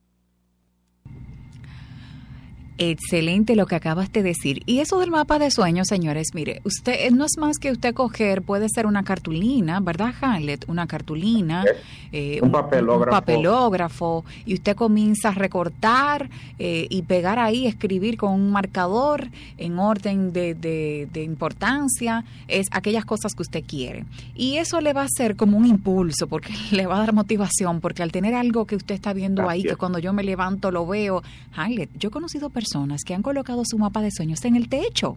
Excelente 2.83 3.57
lo 3.57 3.67
que 3.67 3.75
acabas 3.75 4.11
de 4.11 4.23
decir. 4.23 4.63
Y 4.65 4.79
eso 4.79 5.01
del 5.01 5.11
mapa 5.11 5.39
de 5.39 5.51
sueños, 5.51 5.87
señores, 5.87 6.29
mire, 6.33 6.63
usted 6.65 6.95
eh, 6.95 7.11
no 7.11 7.27
es 7.27 7.33
más 7.37 7.59
que 7.59 7.73
usted 7.73 7.93
coger, 7.93 8.41
puede 8.41 8.71
ser 8.71 8.87
una 8.87 9.05
cartulina, 9.05 9.81
¿verdad, 9.81 10.15
Hamlet? 10.23 10.65
Una 10.67 10.87
cartulina, 10.87 11.63
eh, 12.11 12.39
un, 12.41 12.51
papelógrafo. 12.51 13.11
papelógrafo, 13.11 14.25
y 14.47 14.55
usted 14.55 14.75
comienza 14.77 15.29
a 15.29 15.33
recortar 15.33 16.31
eh, 16.59 16.87
y 16.89 17.03
pegar 17.03 17.39
ahí, 17.39 17.67
escribir 17.67 18.17
con 18.17 18.33
un 18.33 18.51
marcador 18.51 19.29
en 19.59 19.79
orden 19.79 20.33
de, 20.33 20.55
de, 20.55 21.23
importancia, 21.23 22.25
es 22.49 22.67
aquellas 22.71 23.05
cosas 23.05 23.35
que 23.35 23.43
usted 23.43 23.63
quiere. 23.63 24.07
Y 24.35 24.57
eso 24.57 24.81
le 24.81 24.95
va 24.95 25.03
a 25.03 25.09
ser 25.15 25.37
como 25.37 25.59
un 25.59 25.67
impulso, 25.67 26.29
porque 26.29 26.55
le 26.71 26.87
va 26.87 26.97
a 26.97 27.01
dar 27.01 27.13
motivación, 27.13 27.83
porque 27.83 28.03
al 28.03 28.11
tener 28.11 28.35
algo 28.35 28.65
que 28.65 28.77
usted 28.77 28.95
está 28.95 29.13
viendo 29.13 29.51
ahí, 29.51 29.65
que 29.65 29.77
cuando 29.77 29.99
yo 29.99 30.15
me 30.15 30.23
levanto 30.23 30.71
lo 30.71 30.87
veo, 30.87 31.23
Hamlet, 31.55 31.91
yo 31.99 32.09
he 32.09 32.11
conocido 32.11 32.49
personas 32.49 32.70
personas 32.71 33.03
que 33.03 33.15
han 33.15 33.23
colocado 33.23 33.63
su 33.65 33.79
mapa 33.79 34.01
de 34.01 34.11
sueños 34.11 34.45
en 34.45 34.55
el 34.55 34.69
techo, 34.69 35.17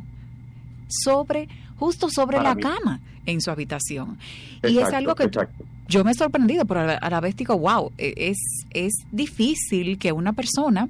sobre, 0.88 1.48
justo 1.78 2.10
sobre 2.10 2.42
la 2.42 2.56
cama 2.56 3.00
en 3.26 3.42
su 3.42 3.52
habitación. 3.52 4.18
y 4.68 4.80
es 4.80 4.92
algo 4.92 5.14
que 5.16 5.30
yo 5.88 6.04
me 6.04 6.12
he 6.12 6.14
sorprendido, 6.16 6.66
pero 6.66 6.82
a 6.82 7.10
la 7.10 7.20
vez 7.20 7.36
digo, 7.36 7.58
wow, 7.58 7.92
e, 7.98 8.14
es, 8.18 8.38
es 8.72 8.94
difícil 9.12 10.00
que 10.00 10.12
una 10.12 10.34
persona, 10.34 10.88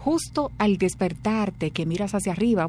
justo 0.00 0.50
al 0.58 0.78
despertarte, 0.78 1.70
que 1.70 1.86
miras 1.86 2.14
hacia 2.14 2.32
arriba, 2.32 2.68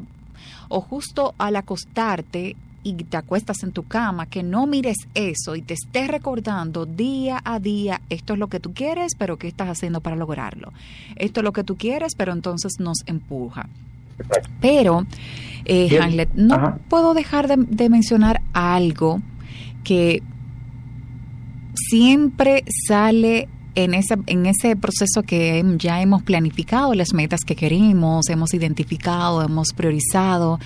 o 0.68 0.80
justo 0.80 1.34
al 1.38 1.56
acostarte, 1.56 2.56
y 2.84 2.92
te 2.94 3.16
acuestas 3.16 3.62
en 3.64 3.72
tu 3.72 3.82
cama, 3.82 4.26
que 4.26 4.42
no 4.42 4.66
mires 4.66 4.98
eso 5.14 5.56
y 5.56 5.62
te 5.62 5.74
estés 5.74 6.06
recordando 6.08 6.86
día 6.86 7.40
a 7.44 7.58
día, 7.58 8.02
esto 8.10 8.34
es 8.34 8.38
lo 8.38 8.48
que 8.48 8.60
tú 8.60 8.72
quieres, 8.74 9.14
pero 9.18 9.38
¿qué 9.38 9.48
estás 9.48 9.68
haciendo 9.68 10.00
para 10.00 10.14
lograrlo? 10.14 10.72
Esto 11.16 11.40
es 11.40 11.44
lo 11.44 11.52
que 11.52 11.64
tú 11.64 11.76
quieres, 11.76 12.14
pero 12.14 12.32
entonces 12.32 12.74
nos 12.78 12.98
empuja. 13.06 13.68
Pero, 14.60 15.06
eh, 15.64 15.98
Hamlet, 16.00 16.32
no 16.34 16.78
puedo 16.88 17.14
dejar 17.14 17.48
de, 17.48 17.56
de 17.56 17.88
mencionar 17.88 18.42
algo 18.52 19.20
que 19.82 20.22
siempre 21.74 22.64
sale 22.86 23.48
en 23.74 23.94
ese, 23.94 24.16
en 24.26 24.46
ese 24.46 24.76
proceso 24.76 25.22
que 25.22 25.64
ya 25.78 26.00
hemos 26.00 26.22
planificado 26.22 26.94
las 26.94 27.12
metas 27.12 27.40
que 27.46 27.56
queremos, 27.56 28.28
hemos 28.28 28.54
identificado, 28.54 29.42
hemos 29.42 29.72
priorizado, 29.72 30.58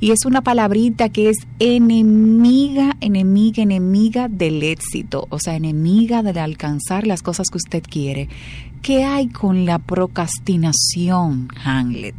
y 0.00 0.10
es 0.10 0.24
una 0.24 0.42
palabrita 0.42 1.08
que 1.08 1.28
es 1.28 1.36
enemiga, 1.58 2.96
enemiga, 3.00 3.62
enemiga 3.62 4.28
del 4.28 4.62
éxito, 4.62 5.26
o 5.30 5.38
sea, 5.38 5.56
enemiga 5.56 6.22
de 6.22 6.38
alcanzar 6.38 7.06
las 7.06 7.22
cosas 7.22 7.48
que 7.50 7.58
usted 7.58 7.82
quiere. 7.82 8.28
¿Qué 8.82 9.04
hay 9.04 9.28
con 9.28 9.64
la 9.64 9.78
procrastinación, 9.78 11.48
Hamlet? 11.64 12.14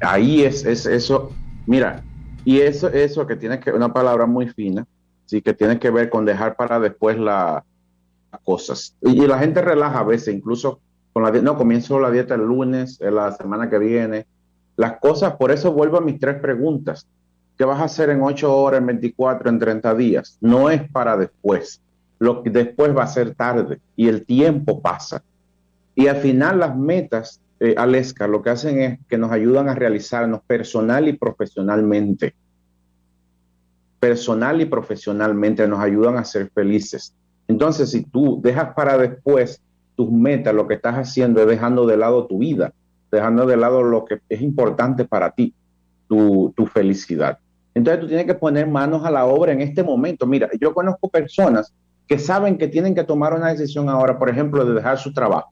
Ahí 0.00 0.42
es, 0.42 0.64
es 0.64 0.86
eso, 0.86 1.32
mira, 1.66 2.02
y 2.44 2.60
eso, 2.60 2.88
eso 2.88 3.26
que 3.26 3.36
tiene 3.36 3.60
que, 3.60 3.70
una 3.70 3.92
palabra 3.92 4.26
muy 4.26 4.48
fina, 4.48 4.86
sí, 5.26 5.42
que 5.42 5.52
tiene 5.52 5.78
que 5.78 5.90
ver 5.90 6.08
con 6.08 6.24
dejar 6.24 6.56
para 6.56 6.80
después 6.80 7.18
la, 7.18 7.64
cosas. 8.44 8.96
Y, 9.00 9.26
la 9.26 9.38
gente 9.38 9.62
relaja 9.62 10.00
a 10.00 10.04
veces, 10.04 10.34
incluso 10.34 10.80
con 11.12 11.22
la 11.22 11.30
no, 11.30 11.56
comienzo 11.56 11.98
la 11.98 12.10
dieta 12.10 12.34
el 12.34 12.42
lunes, 12.42 12.98
la 13.00 13.32
semana 13.32 13.68
que 13.68 13.78
viene. 13.78 14.26
Las 14.76 14.98
cosas, 14.98 15.34
por 15.36 15.50
eso 15.50 15.72
vuelvo 15.72 15.98
a 15.98 16.00
mis 16.00 16.20
tres 16.20 16.40
preguntas. 16.40 17.06
¿Qué 17.56 17.64
vas 17.64 17.80
a 17.80 17.84
hacer 17.84 18.10
en 18.10 18.22
8 18.22 18.56
horas, 18.56 18.80
en 18.80 18.86
24, 18.86 19.50
en 19.50 19.58
30 19.58 19.94
días? 19.96 20.38
No 20.40 20.70
es 20.70 20.88
para 20.90 21.16
después. 21.16 21.82
Lo 22.20 22.42
que 22.42 22.50
después 22.50 22.96
va 22.96 23.02
a 23.02 23.08
ser 23.08 23.34
tarde 23.34 23.80
y 23.96 24.06
el 24.06 24.24
tiempo 24.24 24.80
pasa. 24.80 25.22
Y 25.96 26.06
al 26.06 26.18
final 26.18 26.60
las 26.60 26.76
metas, 26.76 27.40
eh, 27.58 27.74
Aleska, 27.76 28.28
lo 28.28 28.42
que 28.42 28.50
hacen 28.50 28.80
es 28.80 29.00
que 29.08 29.18
nos 29.18 29.32
ayudan 29.32 29.68
a 29.68 29.74
realizarnos 29.74 30.42
personal 30.42 31.08
y 31.08 31.14
profesionalmente. 31.14 32.36
Personal 33.98 34.60
y 34.60 34.66
profesionalmente 34.66 35.66
nos 35.66 35.80
ayudan 35.80 36.16
a 36.16 36.24
ser 36.24 36.50
felices. 36.54 37.12
Entonces, 37.48 37.90
si 37.90 38.04
tú 38.04 38.40
dejas 38.42 38.74
para 38.74 38.98
después 38.98 39.60
tus 39.96 40.12
metas, 40.12 40.54
lo 40.54 40.68
que 40.68 40.74
estás 40.74 40.94
haciendo 40.94 41.40
es 41.40 41.48
dejando 41.48 41.86
de 41.86 41.96
lado 41.96 42.26
tu 42.26 42.38
vida, 42.38 42.72
dejando 43.10 43.46
de 43.46 43.56
lado 43.56 43.82
lo 43.82 44.04
que 44.04 44.20
es 44.28 44.42
importante 44.42 45.04
para 45.04 45.30
ti, 45.30 45.54
tu, 46.06 46.52
felicidad. 46.72 47.38
Entonces 47.74 48.00
tú 48.00 48.06
tienes 48.06 48.26
que 48.26 48.34
poner 48.34 48.66
manos 48.68 49.04
a 49.04 49.10
la 49.10 49.26
obra 49.26 49.52
en 49.52 49.60
este 49.60 49.82
momento. 49.82 50.26
Mira, 50.26 50.48
yo 50.60 50.74
conozco 50.74 51.08
personas 51.08 51.72
que 52.06 52.18
saben 52.18 52.58
que 52.58 52.68
tienen 52.68 52.94
que 52.94 53.04
tomar 53.04 53.34
una 53.34 53.48
decisión 53.48 53.88
ahora, 53.88 54.18
por 54.18 54.28
ejemplo, 54.28 54.64
de 54.64 54.74
dejar 54.74 54.98
su 54.98 55.12
trabajo, 55.12 55.50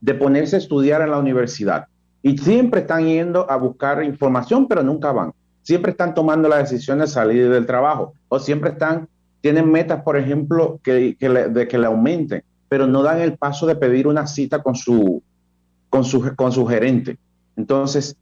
de 0.00 0.14
ponerse 0.14 0.56
a 0.56 0.58
estudiar 0.58 1.00
en 1.02 1.10
la 1.10 1.18
universidad. 1.18 1.86
Y 2.22 2.36
siempre 2.38 2.80
están 2.80 3.06
yendo 3.06 3.50
a 3.50 3.56
buscar 3.56 4.02
información, 4.02 4.66
pero 4.66 4.82
nunca 4.82 5.12
van. 5.12 5.32
Siempre 5.62 5.92
están 5.92 6.14
tomando 6.14 6.48
la 6.48 6.58
decisión 6.58 6.98
de 6.98 7.06
salir 7.06 7.50
del 7.50 7.66
trabajo 7.66 8.14
o 8.28 8.38
siempre 8.38 8.70
están 8.70 9.08
tienen 9.40 9.70
metas, 9.70 10.02
por 10.02 10.16
ejemplo, 10.16 10.80
que, 10.82 11.16
de 11.18 11.68
que 11.68 11.78
le 11.78 11.86
aumenten, 11.86 12.42
pero 12.68 12.86
no 12.86 13.02
dan 13.02 13.20
el 13.20 13.36
paso 13.36 13.66
de 13.66 13.76
pedir 13.76 14.06
una 14.06 14.26
cita 14.26 14.62
con 14.62 14.74
su, 14.74 15.22
con 15.90 16.04
su, 16.04 16.34
con 16.36 16.52
su 16.52 16.66
gerente. 16.66 17.18
Entonces, 17.56 18.16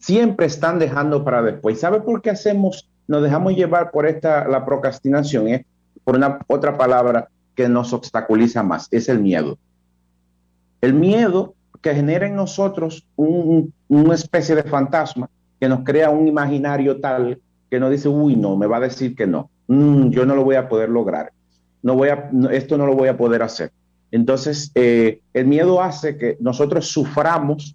siempre 0.00 0.46
están 0.46 0.78
dejando 0.78 1.24
para 1.24 1.42
después. 1.42 1.80
¿Sabe 1.80 2.00
por 2.00 2.22
qué 2.22 2.30
hacemos, 2.30 2.88
nos 3.06 3.22
dejamos 3.22 3.54
llevar 3.54 3.90
por 3.90 4.06
esta, 4.06 4.48
la 4.48 4.64
procrastinación? 4.64 5.48
Es 5.48 5.64
por 6.02 6.16
una 6.16 6.38
otra 6.46 6.76
palabra 6.76 7.28
que 7.54 7.68
nos 7.68 7.92
obstaculiza 7.92 8.62
más, 8.62 8.88
es 8.90 9.08
el 9.08 9.20
miedo. 9.20 9.58
El 10.80 10.94
miedo 10.94 11.54
que 11.80 11.94
genera 11.94 12.26
en 12.26 12.34
nosotros 12.34 13.06
una 13.16 14.14
especie 14.14 14.54
de 14.54 14.62
fantasma 14.64 15.28
que 15.60 15.68
nos 15.68 15.84
crea 15.84 16.10
un 16.10 16.26
imaginario 16.26 17.00
tal 17.00 17.40
que 17.70 17.80
nos 17.80 17.90
dice, 17.90 18.08
uy, 18.08 18.36
no, 18.36 18.56
me 18.56 18.66
va 18.66 18.78
a 18.78 18.80
decir 18.80 19.14
que 19.14 19.26
no. 19.26 19.50
Mm, 19.66 20.10
yo 20.10 20.26
no 20.26 20.34
lo 20.34 20.44
voy 20.44 20.56
a 20.56 20.68
poder 20.68 20.88
lograr, 20.88 21.32
no 21.82 21.94
voy 21.94 22.08
a, 22.08 22.30
esto 22.50 22.76
no 22.76 22.86
lo 22.86 22.94
voy 22.94 23.08
a 23.08 23.16
poder 23.16 23.42
hacer. 23.42 23.72
Entonces, 24.10 24.70
eh, 24.74 25.20
el 25.32 25.46
miedo 25.46 25.82
hace 25.82 26.16
que 26.16 26.36
nosotros 26.40 26.86
suframos 26.86 27.74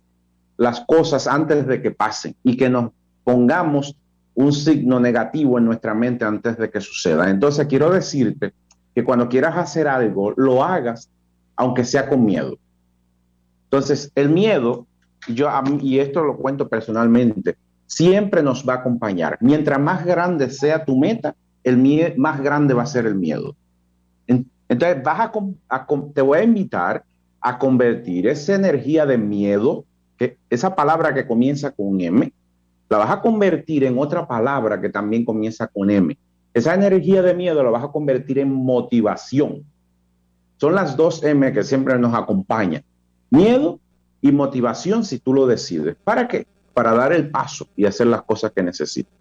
las 0.58 0.82
cosas 0.82 1.28
antes 1.28 1.68
de 1.68 1.82
que 1.82 1.92
pasen 1.92 2.36
y 2.44 2.56
que 2.56 2.70
nos 2.70 2.92
pongamos 3.24 3.96
un 4.36 4.54
signo 4.54 5.00
negativo 5.00 5.58
en 5.58 5.66
nuestra 5.66 5.94
mente 5.94 6.26
antes 6.26 6.58
de 6.58 6.70
que 6.70 6.80
suceda. 6.80 7.30
Entonces, 7.30 7.68
quiero 7.68 7.90
decirte 7.90 8.54
que 8.96 9.04
cuando 9.04 9.28
quieras 9.28 9.58
hacer 9.58 9.88
algo, 9.88 10.32
lo 10.38 10.64
hagas 10.64 11.10
aunque 11.56 11.84
sea 11.84 12.08
con 12.08 12.24
miedo. 12.24 12.58
Entonces, 13.66 14.12
el 14.16 14.30
miedo, 14.30 14.88
yo, 15.28 15.50
y 15.82 16.00
esto 16.00 16.24
lo 16.24 16.38
cuento 16.38 16.70
personalmente, 16.70 17.58
siempre 17.86 18.42
nos 18.42 18.68
va 18.68 18.76
a 18.76 18.78
acompañar. 18.78 19.38
Mientras 19.42 19.78
más 19.78 20.06
grande 20.06 20.50
sea 20.50 20.86
tu 20.86 20.98
meta, 20.98 21.36
el 21.64 21.78
miedo 21.78 22.14
más 22.18 22.42
grande 22.42 22.74
va 22.74 22.84
a 22.84 22.88
ser 22.88 23.06
el 23.06 23.16
miedo. 23.16 23.56
Entonces, 24.28 25.04
vas 25.04 25.32
a, 25.70 25.88
te 26.14 26.22
voy 26.22 26.38
a 26.38 26.44
invitar 26.44 27.04
a 27.42 27.58
convertir 27.58 28.28
esa 28.28 28.54
energía 28.54 29.06
de 29.06 29.18
miedo, 29.18 29.86
que 30.18 30.38
esa 30.50 30.76
palabra 30.76 31.14
que 31.14 31.26
comienza 31.26 31.72
con 31.72 32.00
M, 32.00 32.32
la 32.90 32.98
vas 32.98 33.10
a 33.10 33.22
convertir 33.22 33.84
en 33.84 33.98
otra 33.98 34.28
palabra 34.28 34.80
que 34.80 34.90
también 34.90 35.26
comienza 35.26 35.68
con 35.68 35.90
M. 35.90 36.18
Esa 36.54 36.74
energía 36.74 37.22
de 37.22 37.34
miedo 37.34 37.64
la 37.64 37.70
vas 37.70 37.84
a 37.84 37.92
convertir 37.92 38.40
en 38.40 38.52
motivación. 38.52 39.64
Son 40.58 40.76
las 40.76 40.98
dos 40.98 41.24
M 41.24 41.52
que 41.54 41.64
siempre 41.64 41.98
nos 41.98 42.14
acompañan. 42.14 42.84
Miedo 43.30 43.80
y 44.22 44.32
motivación 44.32 45.06
si 45.06 45.20
tú 45.20 45.34
lo 45.34 45.48
decides. 45.48 45.96
¿Para 46.04 46.28
qué? 46.28 46.46
Para 46.74 46.94
dar 46.94 47.14
el 47.14 47.30
paso 47.30 47.68
y 47.76 47.86
hacer 47.86 48.08
las 48.08 48.24
cosas 48.24 48.52
que 48.52 48.62
necesitas. 48.62 49.19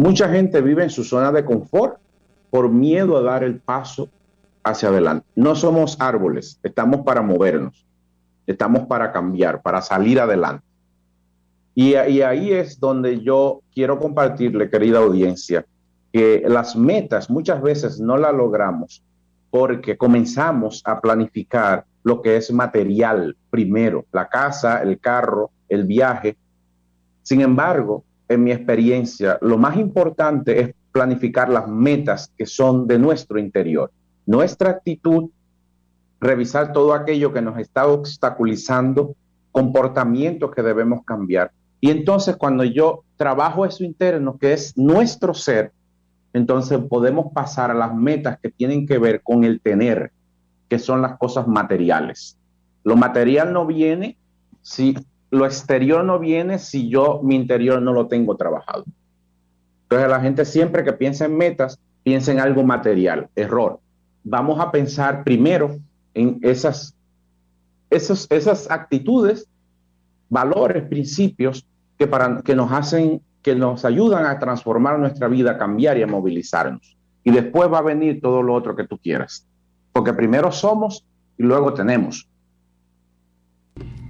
Mucha 0.00 0.30
gente 0.30 0.62
vive 0.62 0.82
en 0.82 0.88
su 0.88 1.04
zona 1.04 1.30
de 1.30 1.44
confort 1.44 1.98
por 2.48 2.70
miedo 2.70 3.18
a 3.18 3.22
dar 3.22 3.44
el 3.44 3.60
paso 3.60 4.08
hacia 4.64 4.88
adelante. 4.88 5.26
No 5.36 5.54
somos 5.54 6.00
árboles, 6.00 6.58
estamos 6.62 7.02
para 7.02 7.20
movernos, 7.20 7.84
estamos 8.46 8.86
para 8.86 9.12
cambiar, 9.12 9.60
para 9.60 9.82
salir 9.82 10.18
adelante. 10.18 10.64
Y, 11.74 11.92
ahí 11.96 12.50
es 12.50 12.80
donde 12.80 13.20
yo 13.20 13.60
quiero 13.74 13.98
compartirle, 13.98 14.70
querida 14.70 15.00
audiencia, 15.00 15.66
que 16.10 16.44
las 16.48 16.76
metas 16.76 17.28
muchas 17.28 17.60
veces 17.60 18.00
no 18.00 18.16
las 18.16 18.32
logramos 18.32 19.02
porque 19.50 19.98
comenzamos 19.98 20.80
a 20.86 20.98
planificar 20.98 21.84
lo 22.04 22.22
que 22.22 22.38
es 22.38 22.50
material 22.50 23.36
primero, 23.50 24.06
la 24.12 24.30
casa, 24.30 24.80
el 24.80 24.98
carro, 24.98 25.50
el 25.68 25.84
viaje. 25.84 26.38
Sin 27.22 27.42
embargo, 27.42 28.02
en 28.30 28.44
mi 28.44 28.52
experiencia, 28.52 29.36
lo 29.42 29.58
más 29.58 29.76
importante 29.76 30.60
es 30.60 30.74
planificar 30.90 31.50
las 31.50 31.68
metas 31.68 32.32
que 32.38 32.46
son 32.46 32.86
de 32.86 32.98
nuestro 32.98 33.38
interior 33.38 33.90
nuestra 34.30 34.70
actitud, 34.70 35.30
revisar 36.20 36.72
todo 36.72 36.94
aquello 36.94 37.32
que 37.32 37.42
nos 37.42 37.58
está 37.58 37.88
obstaculizando, 37.88 39.16
comportamientos 39.50 40.52
que 40.52 40.62
debemos 40.62 41.04
cambiar. 41.04 41.50
Y 41.80 41.90
entonces 41.90 42.36
cuando 42.36 42.62
yo 42.62 43.02
trabajo 43.16 43.66
eso 43.66 43.82
interno, 43.82 44.38
que 44.38 44.52
es 44.52 44.76
nuestro 44.76 45.34
ser, 45.34 45.72
entonces 46.32 46.78
podemos 46.88 47.32
pasar 47.32 47.72
a 47.72 47.74
las 47.74 47.92
metas 47.92 48.38
que 48.40 48.50
tienen 48.50 48.86
que 48.86 48.98
ver 48.98 49.20
con 49.22 49.42
el 49.42 49.60
tener, 49.60 50.12
que 50.68 50.78
son 50.78 51.02
las 51.02 51.18
cosas 51.18 51.48
materiales. 51.48 52.38
Lo 52.84 52.94
material 52.94 53.52
no 53.52 53.66
viene 53.66 54.16
si 54.62 54.96
lo 55.30 55.46
exterior 55.46 56.04
no 56.04 56.18
viene 56.18 56.58
si 56.58 56.88
yo 56.88 57.20
mi 57.22 57.36
interior 57.36 57.80
no 57.80 57.92
lo 57.92 58.08
tengo 58.08 58.36
trabajado. 58.36 58.84
Entonces 59.84 60.08
la 60.08 60.20
gente 60.20 60.44
siempre 60.44 60.84
que 60.84 60.92
piensa 60.92 61.24
en 61.24 61.36
metas, 61.36 61.78
piensa 62.02 62.32
en 62.32 62.40
algo 62.40 62.62
material. 62.62 63.28
Error 63.34 63.80
vamos 64.22 64.60
a 64.60 64.70
pensar 64.70 65.24
primero 65.24 65.76
en 66.14 66.38
esas, 66.42 66.94
esas 67.90 68.70
actitudes, 68.70 69.48
valores, 70.28 70.84
principios 70.84 71.66
que, 71.98 72.06
para, 72.06 72.42
que 72.42 72.54
nos 72.54 72.72
hacen, 72.72 73.22
que 73.42 73.54
nos 73.54 73.84
ayudan 73.84 74.26
a 74.26 74.38
transformar 74.38 74.98
nuestra 74.98 75.28
vida, 75.28 75.58
cambiar 75.58 75.98
y 75.98 76.02
a 76.02 76.06
movilizarnos. 76.06 76.96
Y 77.24 77.30
después 77.30 77.70
va 77.72 77.78
a 77.78 77.82
venir 77.82 78.20
todo 78.20 78.42
lo 78.42 78.54
otro 78.54 78.74
que 78.74 78.86
tú 78.86 78.98
quieras. 78.98 79.46
Porque 79.92 80.12
primero 80.12 80.52
somos 80.52 81.04
y 81.36 81.42
luego 81.42 81.74
tenemos. 81.74 82.28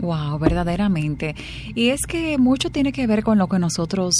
Wow, 0.01 0.39
verdaderamente. 0.39 1.35
Y 1.75 1.89
es 1.91 2.01
que 2.07 2.39
mucho 2.39 2.71
tiene 2.71 2.91
que 2.91 3.07
ver 3.07 3.23
con 3.23 3.37
lo 3.37 3.49
que 3.49 3.59
nosotros 3.59 4.15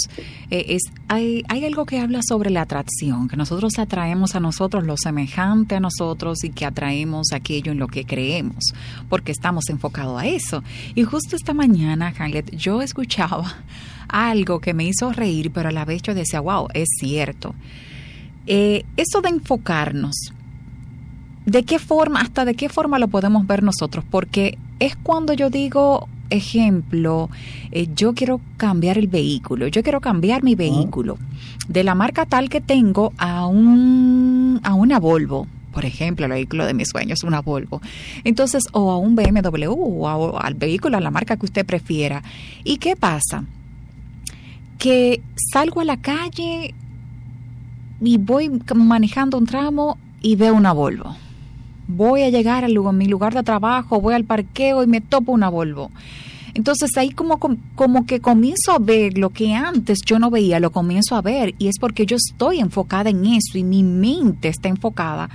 eh, 0.51 0.65
es 0.69 0.83
hay, 1.07 1.43
hay 1.47 1.65
algo 1.65 1.85
que 1.85 1.99
habla 1.99 2.21
sobre 2.23 2.51
la 2.51 2.61
atracción, 2.61 3.27
que 3.27 3.35
nosotros 3.35 3.79
atraemos 3.79 4.35
a 4.35 4.39
nosotros 4.39 4.85
lo 4.85 4.95
semejante 4.95 5.75
a 5.75 5.79
nosotros 5.79 6.43
y 6.43 6.51
que 6.51 6.65
atraemos 6.65 7.31
aquello 7.33 7.71
en 7.71 7.79
lo 7.79 7.87
que 7.87 8.05
creemos, 8.05 8.73
porque 9.09 9.31
estamos 9.31 9.69
enfocados 9.69 10.21
a 10.21 10.27
eso. 10.27 10.63
Y 10.93 11.03
justo 11.03 11.35
esta 11.35 11.53
mañana, 11.53 12.13
Hamlet, 12.17 12.55
yo 12.55 12.81
escuchaba 12.81 13.51
algo 14.07 14.59
que 14.59 14.73
me 14.73 14.85
hizo 14.85 15.11
reír, 15.11 15.51
pero 15.51 15.69
a 15.69 15.71
la 15.71 15.85
vez 15.85 16.03
yo 16.03 16.13
decía, 16.13 16.41
wow, 16.41 16.67
es 16.73 16.89
cierto. 16.99 17.55
Eh, 18.45 18.85
eso 18.97 19.21
de 19.21 19.29
enfocarnos, 19.29 20.33
¿de 21.45 21.63
qué 21.63 21.79
forma, 21.79 22.21
hasta 22.21 22.45
de 22.45 22.53
qué 22.53 22.69
forma 22.69 22.99
lo 22.99 23.07
podemos 23.07 23.47
ver 23.47 23.63
nosotros? 23.63 24.05
Porque 24.09 24.57
es 24.81 24.95
cuando 24.95 25.33
yo 25.33 25.51
digo, 25.51 26.09
ejemplo, 26.31 27.29
eh, 27.71 27.87
yo 27.95 28.15
quiero 28.15 28.41
cambiar 28.57 28.97
el 28.97 29.07
vehículo, 29.07 29.67
yo 29.67 29.83
quiero 29.83 30.01
cambiar 30.01 30.41
mi 30.41 30.55
vehículo 30.55 31.19
de 31.67 31.83
la 31.83 31.93
marca 31.93 32.25
tal 32.25 32.49
que 32.49 32.61
tengo 32.61 33.13
a, 33.17 33.45
un, 33.45 34.59
a 34.63 34.73
una 34.73 34.99
Volvo. 34.99 35.47
Por 35.71 35.85
ejemplo, 35.85 36.25
el 36.25 36.31
vehículo 36.31 36.65
de 36.65 36.73
mis 36.73 36.89
sueños, 36.89 37.23
una 37.23 37.41
Volvo. 37.41 37.79
Entonces, 38.23 38.63
o 38.73 38.91
a 38.91 38.97
un 38.97 39.15
BMW, 39.15 39.69
o 39.69 40.39
al 40.39 40.55
vehículo, 40.55 40.97
a 40.97 40.99
la 40.99 41.11
marca 41.11 41.37
que 41.37 41.45
usted 41.45 41.63
prefiera. 41.63 42.23
¿Y 42.63 42.77
qué 42.77 42.95
pasa? 42.95 43.45
Que 44.79 45.21
salgo 45.53 45.81
a 45.81 45.85
la 45.85 45.97
calle 45.97 46.73
y 48.01 48.17
voy 48.17 48.49
manejando 48.73 49.37
un 49.37 49.45
tramo 49.45 49.99
y 50.21 50.35
veo 50.35 50.55
una 50.55 50.73
Volvo 50.73 51.15
voy 51.95 52.23
a 52.23 52.29
llegar 52.29 52.63
al 52.63 52.73
lugar, 52.73 52.93
mi 52.93 53.07
lugar 53.07 53.33
de 53.33 53.43
trabajo, 53.43 54.01
voy 54.01 54.13
al 54.13 54.23
parqueo 54.23 54.83
y 54.83 54.87
me 54.87 55.01
topo 55.01 55.31
una 55.31 55.49
Volvo. 55.49 55.91
Entonces 56.53 56.89
ahí 56.97 57.11
como, 57.11 57.39
como 57.75 58.05
que 58.05 58.19
comienzo 58.19 58.73
a 58.73 58.79
ver 58.79 59.17
lo 59.17 59.29
que 59.29 59.53
antes 59.53 59.99
yo 60.05 60.19
no 60.19 60.29
veía, 60.29 60.59
lo 60.59 60.71
comienzo 60.71 61.15
a 61.15 61.21
ver 61.21 61.53
y 61.57 61.67
es 61.67 61.75
porque 61.79 62.05
yo 62.05 62.17
estoy 62.17 62.59
enfocada 62.59 63.09
en 63.09 63.25
eso 63.25 63.57
y 63.57 63.63
mi 63.63 63.83
mente 63.83 64.49
está 64.49 64.67
enfocada 64.67 65.29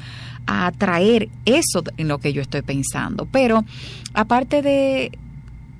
a 0.46 0.66
atraer 0.66 1.28
eso 1.44 1.82
en 1.96 2.08
lo 2.08 2.18
que 2.18 2.32
yo 2.32 2.42
estoy 2.42 2.62
pensando. 2.62 3.26
Pero 3.32 3.64
aparte 4.14 4.62
de, 4.62 5.12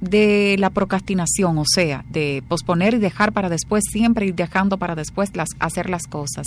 de 0.00 0.56
la 0.58 0.70
procrastinación, 0.70 1.58
o 1.58 1.64
sea, 1.66 2.04
de 2.10 2.42
posponer 2.48 2.94
y 2.94 2.98
dejar 2.98 3.32
para 3.32 3.48
después, 3.48 3.84
siempre 3.90 4.26
ir 4.26 4.34
dejando 4.34 4.78
para 4.78 4.94
después 4.94 5.36
las, 5.36 5.50
hacer 5.58 5.90
las 5.90 6.04
cosas. 6.04 6.46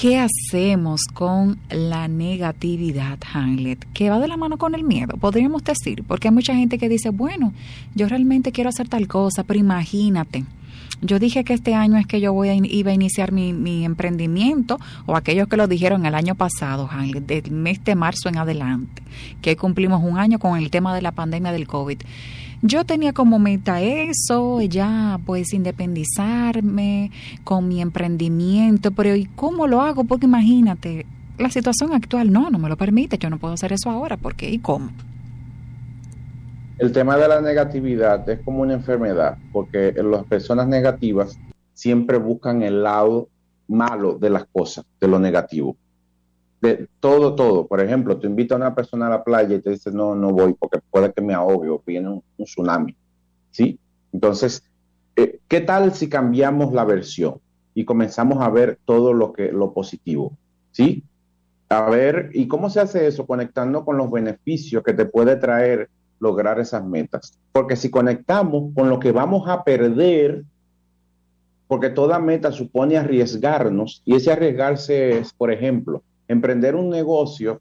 ¿Qué 0.00 0.18
hacemos 0.18 1.02
con 1.12 1.58
la 1.68 2.08
negatividad, 2.08 3.18
Hamlet? 3.34 3.86
Que 3.92 4.08
va 4.08 4.18
de 4.18 4.28
la 4.28 4.38
mano 4.38 4.56
con 4.56 4.74
el 4.74 4.82
miedo, 4.82 5.18
podríamos 5.18 5.62
decir, 5.62 6.04
porque 6.04 6.28
hay 6.28 6.32
mucha 6.32 6.54
gente 6.54 6.78
que 6.78 6.88
dice, 6.88 7.10
bueno, 7.10 7.52
yo 7.94 8.08
realmente 8.08 8.50
quiero 8.50 8.70
hacer 8.70 8.88
tal 8.88 9.06
cosa, 9.08 9.44
pero 9.44 9.60
imagínate. 9.60 10.46
Yo 11.02 11.18
dije 11.18 11.44
que 11.44 11.52
este 11.52 11.74
año 11.74 11.98
es 11.98 12.06
que 12.06 12.18
yo 12.18 12.32
voy 12.32 12.48
a, 12.48 12.54
iba 12.54 12.92
a 12.92 12.94
iniciar 12.94 13.30
mi, 13.30 13.52
mi 13.52 13.84
emprendimiento, 13.84 14.80
o 15.04 15.16
aquellos 15.16 15.48
que 15.48 15.58
lo 15.58 15.68
dijeron 15.68 16.06
el 16.06 16.14
año 16.14 16.34
pasado, 16.34 16.88
Hamlet, 16.90 17.26
del 17.26 17.50
mes 17.50 17.84
de 17.84 17.94
marzo 17.94 18.30
en 18.30 18.38
adelante, 18.38 19.02
que 19.42 19.54
cumplimos 19.56 20.02
un 20.02 20.18
año 20.18 20.38
con 20.38 20.56
el 20.56 20.70
tema 20.70 20.94
de 20.94 21.02
la 21.02 21.12
pandemia 21.12 21.52
del 21.52 21.66
COVID. 21.66 21.98
Yo 22.62 22.84
tenía 22.84 23.14
como 23.14 23.38
meta 23.38 23.80
eso, 23.80 24.60
ya 24.60 25.18
pues 25.24 25.54
independizarme 25.54 27.10
con 27.42 27.68
mi 27.68 27.80
emprendimiento, 27.80 28.90
pero 28.90 29.16
¿y 29.16 29.24
cómo 29.24 29.66
lo 29.66 29.80
hago? 29.80 30.04
Porque 30.04 30.26
imagínate, 30.26 31.06
la 31.38 31.48
situación 31.48 31.94
actual 31.94 32.30
no, 32.30 32.50
no 32.50 32.58
me 32.58 32.68
lo 32.68 32.76
permite, 32.76 33.16
yo 33.16 33.30
no 33.30 33.38
puedo 33.38 33.54
hacer 33.54 33.72
eso 33.72 33.90
ahora, 33.90 34.18
¿por 34.18 34.34
qué 34.34 34.50
y 34.50 34.58
cómo? 34.58 34.90
El 36.78 36.92
tema 36.92 37.16
de 37.16 37.28
la 37.28 37.40
negatividad 37.40 38.28
es 38.28 38.40
como 38.40 38.60
una 38.60 38.74
enfermedad, 38.74 39.38
porque 39.52 39.94
las 40.02 40.24
personas 40.24 40.68
negativas 40.68 41.38
siempre 41.72 42.18
buscan 42.18 42.62
el 42.62 42.82
lado 42.82 43.28
malo 43.68 44.18
de 44.18 44.28
las 44.28 44.44
cosas, 44.52 44.84
de 45.00 45.08
lo 45.08 45.18
negativo 45.18 45.76
de 46.60 46.88
todo, 47.00 47.34
todo. 47.34 47.66
Por 47.66 47.80
ejemplo, 47.80 48.18
te 48.18 48.26
invita 48.26 48.54
a 48.54 48.58
una 48.58 48.74
persona 48.74 49.06
a 49.06 49.10
la 49.10 49.24
playa 49.24 49.56
y 49.56 49.60
te 49.60 49.70
dice, 49.70 49.90
no, 49.90 50.14
no 50.14 50.30
voy 50.30 50.54
porque 50.54 50.78
puede 50.90 51.12
que 51.12 51.22
me 51.22 51.34
ahogue 51.34 51.68
o 51.68 51.82
viene 51.86 52.08
un, 52.10 52.22
tsunami. 52.44 52.96
¿Sí? 53.50 53.78
Entonces, 54.12 54.62
eh, 55.16 55.40
¿qué 55.48 55.60
tal 55.60 55.94
si 55.94 56.08
cambiamos 56.08 56.72
la 56.72 56.84
versión 56.84 57.40
y 57.74 57.84
comenzamos 57.84 58.42
a 58.42 58.50
ver 58.50 58.78
todo 58.84 59.12
lo, 59.12 59.32
que, 59.32 59.52
lo 59.52 59.72
positivo? 59.72 60.36
¿Sí? 60.72 61.04
A 61.68 61.88
ver, 61.88 62.30
¿y 62.34 62.48
cómo 62.48 62.68
se 62.68 62.80
hace 62.80 63.06
eso? 63.06 63.26
Conectando 63.26 63.84
con 63.84 63.96
los 63.96 64.10
beneficios 64.10 64.82
que 64.82 64.92
te 64.92 65.06
puede 65.06 65.36
traer 65.36 65.88
lograr 66.18 66.60
esas 66.60 66.84
metas. 66.84 67.38
Porque 67.52 67.76
si 67.76 67.90
conectamos 67.90 68.74
con 68.74 68.90
lo 68.90 69.00
que 69.00 69.12
vamos 69.12 69.48
a 69.48 69.64
perder, 69.64 70.44
porque 71.66 71.88
toda 71.88 72.18
meta 72.18 72.52
supone 72.52 72.98
arriesgarnos, 72.98 74.02
y 74.04 74.16
ese 74.16 74.30
arriesgarse 74.32 75.18
es, 75.18 75.32
por 75.32 75.50
ejemplo, 75.50 76.02
emprender 76.30 76.76
un 76.76 76.88
negocio, 76.88 77.60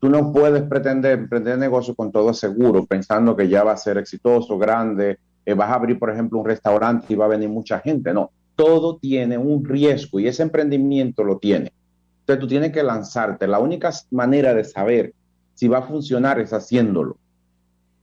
tú 0.00 0.08
no 0.08 0.32
puedes 0.32 0.62
pretender 0.62 1.18
emprender 1.18 1.58
negocio 1.58 1.94
con 1.94 2.10
todo 2.10 2.32
seguro, 2.32 2.86
pensando 2.86 3.36
que 3.36 3.46
ya 3.46 3.62
va 3.62 3.72
a 3.72 3.76
ser 3.76 3.98
exitoso, 3.98 4.56
grande, 4.56 5.18
eh, 5.44 5.52
vas 5.52 5.68
a 5.68 5.74
abrir, 5.74 5.98
por 5.98 6.10
ejemplo, 6.10 6.38
un 6.38 6.46
restaurante 6.46 7.12
y 7.12 7.16
va 7.16 7.26
a 7.26 7.28
venir 7.28 7.50
mucha 7.50 7.78
gente. 7.78 8.14
No, 8.14 8.30
todo 8.54 8.96
tiene 8.96 9.36
un 9.36 9.62
riesgo 9.62 10.18
y 10.18 10.28
ese 10.28 10.42
emprendimiento 10.42 11.24
lo 11.24 11.36
tiene. 11.36 11.72
Entonces 12.20 12.40
tú 12.40 12.48
tienes 12.48 12.72
que 12.72 12.82
lanzarte. 12.82 13.46
La 13.46 13.58
única 13.58 13.90
manera 14.10 14.54
de 14.54 14.64
saber 14.64 15.12
si 15.52 15.68
va 15.68 15.78
a 15.78 15.82
funcionar 15.82 16.40
es 16.40 16.54
haciéndolo. 16.54 17.18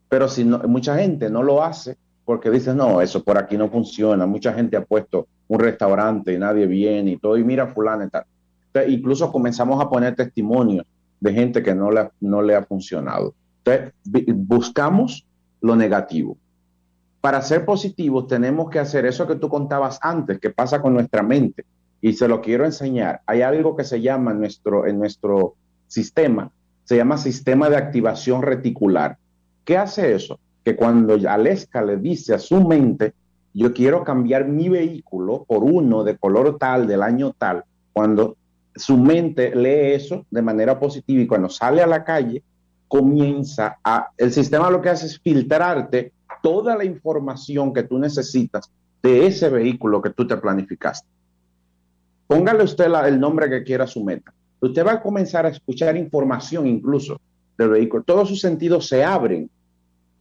Pero 0.09 0.27
si 0.27 0.43
no, 0.43 0.59
mucha 0.67 0.95
gente 0.95 1.31
no 1.31 1.41
lo 1.41 1.63
hace 1.63 1.97
porque 2.23 2.51
dice, 2.51 2.75
no, 2.75 3.01
eso 3.01 3.23
por 3.23 3.39
aquí 3.39 3.57
no 3.57 3.67
funciona. 3.67 4.27
Mucha 4.27 4.53
gente 4.53 4.77
ha 4.77 4.85
puesto 4.85 5.27
un 5.47 5.59
restaurante 5.59 6.33
y 6.33 6.37
nadie 6.37 6.67
viene 6.67 7.11
y 7.11 7.17
todo, 7.17 7.35
y 7.35 7.43
mira 7.43 7.73
fulano 7.73 8.05
y 8.05 8.09
tal 8.09 8.25
incluso 8.87 9.31
comenzamos 9.31 9.81
a 9.81 9.89
poner 9.89 10.15
testimonios 10.15 10.85
de 11.19 11.33
gente 11.33 11.63
que 11.63 11.73
no 11.73 11.91
le, 11.91 12.09
no 12.19 12.41
le 12.41 12.55
ha 12.55 12.63
funcionado. 12.63 13.33
Entonces, 13.63 13.93
buscamos 14.35 15.25
lo 15.61 15.75
negativo. 15.75 16.37
Para 17.21 17.41
ser 17.41 17.63
positivos 17.63 18.27
tenemos 18.27 18.69
que 18.69 18.79
hacer 18.79 19.05
eso 19.05 19.25
que 19.25 19.35
tú 19.35 19.47
contabas 19.47 19.99
antes, 20.01 20.39
que 20.39 20.49
pasa 20.49 20.81
con 20.81 20.93
nuestra 20.93 21.23
mente. 21.23 21.65
Y 22.01 22.13
se 22.13 22.27
lo 22.27 22.41
quiero 22.41 22.65
enseñar. 22.65 23.21
Hay 23.25 23.41
algo 23.41 23.77
que 23.77 23.85
se 23.85 24.01
llama 24.01 24.31
en 24.31 24.39
nuestro, 24.39 24.85
en 24.85 24.99
nuestro 24.99 25.55
sistema, 25.87 26.51
se 26.83 26.97
llama 26.97 27.17
sistema 27.17 27.69
de 27.69 27.77
activación 27.77 28.41
reticular. 28.41 29.17
¿Qué 29.63 29.77
hace 29.77 30.13
eso? 30.13 30.39
Que 30.65 30.75
cuando 30.75 31.17
Aleska 31.29 31.81
le 31.81 31.95
dice 31.95 32.33
a 32.33 32.39
su 32.39 32.67
mente, 32.67 33.13
yo 33.53 33.73
quiero 33.73 34.03
cambiar 34.03 34.47
mi 34.47 34.67
vehículo 34.67 35.45
por 35.47 35.63
uno 35.63 36.03
de 36.03 36.17
color 36.17 36.57
tal, 36.57 36.87
del 36.87 37.03
año 37.03 37.33
tal, 37.37 37.63
cuando 37.93 38.35
su 38.75 38.97
mente 38.97 39.55
lee 39.55 39.93
eso 39.93 40.25
de 40.29 40.41
manera 40.41 40.79
positiva 40.79 41.21
y 41.21 41.27
cuando 41.27 41.49
sale 41.49 41.81
a 41.81 41.87
la 41.87 42.03
calle, 42.03 42.43
comienza 42.87 43.77
a, 43.83 44.09
el 44.17 44.31
sistema 44.31 44.69
lo 44.69 44.81
que 44.81 44.89
hace 44.89 45.07
es 45.07 45.19
filtrarte 45.19 46.13
toda 46.41 46.75
la 46.75 46.85
información 46.85 47.73
que 47.73 47.83
tú 47.83 47.97
necesitas 47.97 48.69
de 49.01 49.25
ese 49.25 49.49
vehículo 49.49 50.01
que 50.01 50.11
tú 50.11 50.27
te 50.27 50.37
planificaste. 50.37 51.07
Póngale 52.27 52.63
usted 52.63 52.85
el 53.05 53.19
nombre 53.19 53.49
que 53.49 53.63
quiera 53.63 53.87
su 53.87 54.03
meta. 54.03 54.33
Usted 54.59 54.85
va 54.85 54.93
a 54.93 55.01
comenzar 55.01 55.45
a 55.45 55.49
escuchar 55.49 55.97
información 55.97 56.67
incluso 56.67 57.19
del 57.57 57.69
vehículo. 57.69 58.03
Todos 58.03 58.29
sus 58.29 58.39
sentidos 58.39 58.87
se 58.87 59.03
abren 59.03 59.49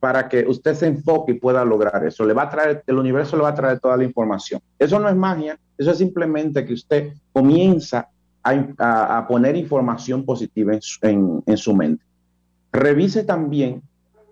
para 0.01 0.29
que 0.29 0.45
usted 0.49 0.75
se 0.75 0.87
enfoque 0.89 1.33
y 1.33 1.39
pueda 1.39 1.65
lograr 1.65 2.05
eso. 2.05 2.25
Le 2.25 2.35
va 2.35 2.43
a 2.43 2.51
traer, 2.51 2.83
el 2.87 2.99
universo 2.99 3.37
le 3.37 3.45
va 3.45 3.51
a 3.51 3.55
traer 3.55 3.79
toda 3.79 3.97
la 3.97 4.03
información. 4.03 4.61
Eso 4.79 4.99
no 4.99 5.09
es 5.09 5.15
magia, 5.15 5.57
eso 5.79 5.93
es 5.93 5.99
simplemente 5.99 6.65
que 6.65 6.73
usted 6.73 7.13
comienza 7.33 8.09
a, 8.43 9.27
poner 9.29 9.57
información 9.57 10.25
positiva 10.25 10.73
en 10.73 11.57
su 11.57 11.75
mente. 11.75 12.05
Revise 12.73 13.25
también 13.25 13.83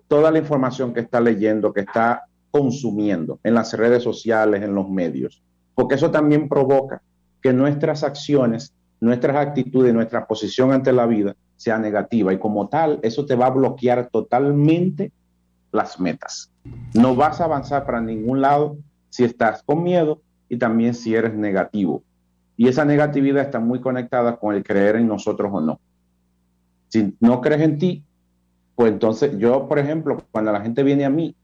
toda 0.07 0.31
la 0.31 0.39
información 0.39 0.93
que 0.93 0.99
está 1.01 1.21
leyendo, 1.21 1.71
que 1.71 1.81
está 1.81 2.25
consumiendo 2.49 3.39
en 3.43 3.53
las 3.53 3.73
redes 3.73 4.03
sociales, 4.03 4.61
en 4.61 4.75
los 4.75 4.89
medios, 4.89 5.41
porque 5.73 5.95
eso 5.95 6.11
también 6.11 6.49
provoca 6.49 7.01
que 7.41 7.53
nuestras 7.53 8.03
acciones, 8.03 8.73
nuestras 8.99 9.37
actitudes, 9.37 9.93
nuestra 9.93 10.27
posición 10.27 10.73
ante 10.73 10.91
la 10.91 11.05
vida 11.05 11.35
sea 11.55 11.77
negativa 11.77 12.33
y 12.33 12.39
como 12.39 12.67
tal, 12.67 12.99
eso 13.03 13.25
te 13.25 13.35
va 13.35 13.45
a 13.45 13.51
bloquear 13.51 14.09
totalmente 14.09 15.11
las 15.71 15.99
metas. 15.99 16.51
No 16.93 17.15
vas 17.15 17.39
a 17.39 17.45
avanzar 17.45 17.85
para 17.85 18.01
ningún 18.01 18.41
lado 18.41 18.77
si 19.09 19.23
estás 19.23 19.63
con 19.63 19.83
miedo 19.83 20.21
y 20.49 20.57
también 20.57 20.93
si 20.93 21.15
eres 21.15 21.33
negativo. 21.33 22.03
Y 22.61 22.67
esa 22.67 22.85
negatividad 22.85 23.41
está 23.41 23.59
muy 23.59 23.81
conectada 23.81 24.37
con 24.37 24.53
el 24.53 24.63
creer 24.63 24.97
en 24.97 25.07
nosotros 25.07 25.49
o 25.51 25.59
no. 25.59 25.79
Si 26.89 27.17
no 27.19 27.41
crees 27.41 27.61
en 27.61 27.79
ti, 27.79 28.03
pues 28.75 28.91
entonces 28.91 29.35
yo, 29.39 29.67
por 29.67 29.79
ejemplo, 29.79 30.23
cuando 30.29 30.51
la 30.51 30.61
gente 30.61 30.83
viene 30.83 31.03
a 31.03 31.09
mí 31.09 31.35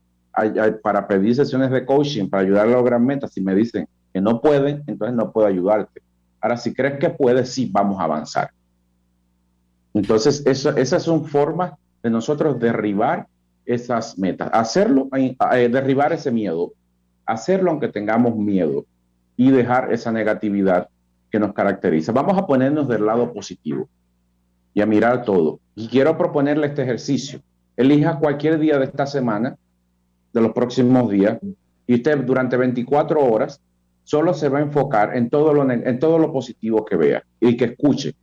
para 0.83 1.07
pedir 1.07 1.33
sesiones 1.33 1.71
de 1.71 1.87
coaching, 1.87 2.29
para 2.29 2.43
ayudar 2.43 2.67
a 2.67 2.69
lograr 2.69 2.99
metas, 2.99 3.35
y 3.35 3.41
me 3.41 3.55
dicen 3.55 3.87
que 4.13 4.21
no 4.21 4.39
pueden, 4.39 4.83
entonces 4.85 5.15
no 5.17 5.31
puedo 5.31 5.47
ayudarte. 5.47 6.03
Ahora, 6.39 6.55
si 6.55 6.71
crees 6.71 6.99
que 6.99 7.09
puedes, 7.09 7.49
sí, 7.49 7.67
vamos 7.73 7.99
a 7.99 8.03
avanzar. 8.03 8.51
Entonces, 9.95 10.45
eso, 10.45 10.77
esas 10.77 11.01
son 11.01 11.25
formas 11.25 11.73
de 12.03 12.11
nosotros 12.11 12.59
derribar 12.59 13.25
esas 13.65 14.19
metas, 14.19 14.51
hacerlo, 14.53 15.09
derribar 15.49 16.13
ese 16.13 16.29
miedo, 16.29 16.73
hacerlo 17.25 17.71
aunque 17.71 17.87
tengamos 17.87 18.35
miedo 18.35 18.85
y 19.35 19.49
dejar 19.49 19.91
esa 19.91 20.11
negatividad 20.11 20.89
que 21.31 21.39
nos 21.39 21.53
caracteriza. 21.53 22.11
Vamos 22.11 22.37
a 22.37 22.45
ponernos 22.45 22.87
del 22.87 23.05
lado 23.05 23.33
positivo 23.33 23.87
y 24.73 24.81
a 24.81 24.85
mirar 24.85 25.23
todo. 25.23 25.59
Y 25.75 25.87
quiero 25.87 26.17
proponerle 26.17 26.67
este 26.67 26.83
ejercicio. 26.83 27.41
Elija 27.75 28.19
cualquier 28.19 28.59
día 28.59 28.77
de 28.77 28.85
esta 28.85 29.05
semana, 29.05 29.57
de 30.33 30.41
los 30.41 30.51
próximos 30.51 31.09
días, 31.09 31.39
y 31.85 31.95
usted 31.95 32.23
durante 32.23 32.57
24 32.57 33.23
horas 33.23 33.61
solo 34.03 34.33
se 34.33 34.49
va 34.49 34.59
a 34.59 34.61
enfocar 34.61 35.15
en 35.17 35.29
todo 35.29 35.53
lo, 35.53 35.69
en 35.69 35.99
todo 35.99 36.17
lo 36.17 36.31
positivo 36.31 36.85
que 36.85 36.95
vea 36.95 37.23
y 37.39 37.57
que 37.57 37.65
escuche. 37.65 38.15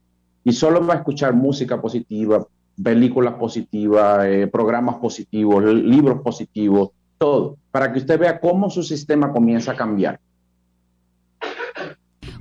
Y 0.42 0.52
solo 0.52 0.84
va 0.86 0.94
a 0.94 0.96
escuchar 0.98 1.34
música 1.34 1.80
positiva, 1.80 2.46
películas 2.82 3.34
positivas, 3.34 4.24
eh, 4.26 4.46
programas 4.46 4.96
positivos, 4.96 5.64
libros 5.64 6.20
positivos, 6.22 6.90
todo, 7.18 7.56
para 7.70 7.92
que 7.92 7.98
usted 7.98 8.18
vea 8.18 8.40
cómo 8.40 8.70
su 8.70 8.82
sistema 8.82 9.32
comienza 9.32 9.72
a 9.72 9.76
cambiar. 9.76 10.20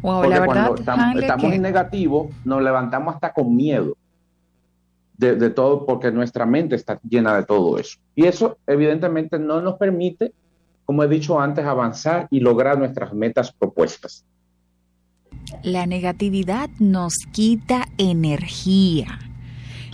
Porque 0.04 0.42
cuando 0.46 0.76
estamos, 0.76 1.54
en 1.54 1.62
negativo, 1.62 2.30
nos 2.46 2.62
levantamos 2.62 3.16
hasta 3.16 3.34
con 3.34 3.56
miedo 3.56 3.96
de, 5.18 5.36
de, 5.36 5.50
todo, 5.50 5.86
porque 5.86 6.12
nuestra 6.12 6.46
mente 6.46 6.76
está 6.76 7.00
llena 7.10 7.36
de 7.36 7.44
todo 7.44 7.80
eso. 7.80 7.98
Y 8.14 8.26
eso 8.26 8.58
evidentemente 8.68 9.40
no 9.40 9.62
nos 9.62 9.76
permite, 9.78 10.34
como 10.86 11.04
he 11.04 11.08
dicho 11.08 11.40
antes, 11.40 11.66
avanzar 11.66 12.28
y 12.30 12.40
lograr 12.40 12.78
nuestras 12.78 13.14
metas 13.14 13.52
propuestas. 13.52 14.26
La 15.64 15.86
negatividad 15.86 16.70
nos 16.80 17.14
quita 17.32 17.88
energía 17.98 19.20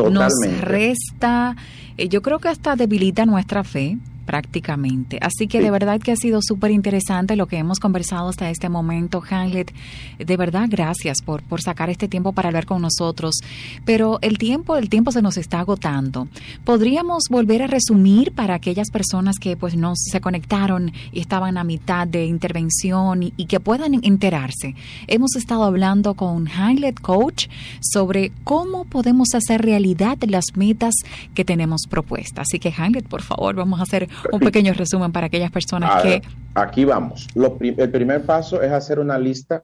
nos 0.08 0.34
resta, 0.62 1.56
eh, 1.98 2.08
yo 2.08 2.22
creo 2.22 2.40
que 2.40 2.48
hasta 2.48 2.76
debilita 2.76 3.26
nuestra 3.26 3.64
fe 3.64 3.98
prácticamente. 4.30 5.18
Así 5.24 5.48
que 5.48 5.60
de 5.60 5.72
verdad 5.72 6.00
que 6.00 6.12
ha 6.12 6.16
sido 6.16 6.40
súper 6.44 6.70
interesante 6.70 7.36
lo 7.36 7.48
que 7.48 7.58
hemos 7.58 7.80
conversado 7.80 8.30
hasta 8.30 8.52
este 8.52 8.70
momento, 8.70 9.24
Hamlet. 9.28 9.74
De 10.20 10.38
verdad, 10.38 10.68
gracias 10.70 11.24
por, 11.26 11.42
por 11.42 11.64
sacar 11.64 11.90
este 11.90 12.08
tiempo 12.08 12.32
para 12.32 12.50
hablar 12.50 12.68
con 12.68 12.80
nosotros. 12.80 13.40
Pero 13.86 14.20
el 14.22 14.38
tiempo, 14.38 14.78
el 14.78 14.88
tiempo 14.88 15.12
se 15.12 15.24
nos 15.24 15.38
está 15.38 15.62
agotando. 15.62 16.28
¿Podríamos 16.64 17.24
volver 17.32 17.64
a 17.64 17.68
resumir 17.68 18.32
para 18.34 18.54
aquellas 18.54 18.92
personas 18.92 19.40
que 19.40 19.58
pues 19.58 19.76
no 19.76 19.94
se 19.96 20.22
conectaron 20.22 20.92
y 21.12 21.22
estaban 21.22 21.58
a 21.58 21.64
mitad 21.64 22.06
de 22.06 22.28
intervención 22.28 23.24
y, 23.24 23.46
que 23.48 23.60
puedan 23.60 23.96
enterarse? 24.04 24.76
Hemos 25.08 25.36
estado 25.36 25.64
hablando 25.64 26.14
con 26.14 26.48
Hamlet 26.48 27.00
Coach 27.00 27.48
sobre 27.82 28.32
cómo 28.44 28.86
podemos 28.86 29.30
hacer 29.34 29.64
realidad 29.64 30.20
las 30.28 30.46
metas 30.54 30.94
que 31.34 31.44
tenemos 31.44 31.88
propuestas. 31.90 32.46
Así 32.48 32.60
que 32.60 32.72
Hamlet, 32.78 33.08
por 33.08 33.24
favor, 33.24 33.56
vamos 33.56 33.80
a 33.80 33.84
hacer 33.84 34.08
un 34.32 34.40
pequeño 34.40 34.74
resumen 34.74 35.12
para 35.12 35.28
aquellas 35.28 35.52
personas 35.52 36.02
que... 36.04 36.22
Aquí 36.56 36.86
vamos. 36.86 37.28
el 37.36 37.92
primer 37.92 38.24
paso 38.24 38.62
es 38.62 38.72
hacer 38.72 39.00
una 39.00 39.18
lista 39.18 39.64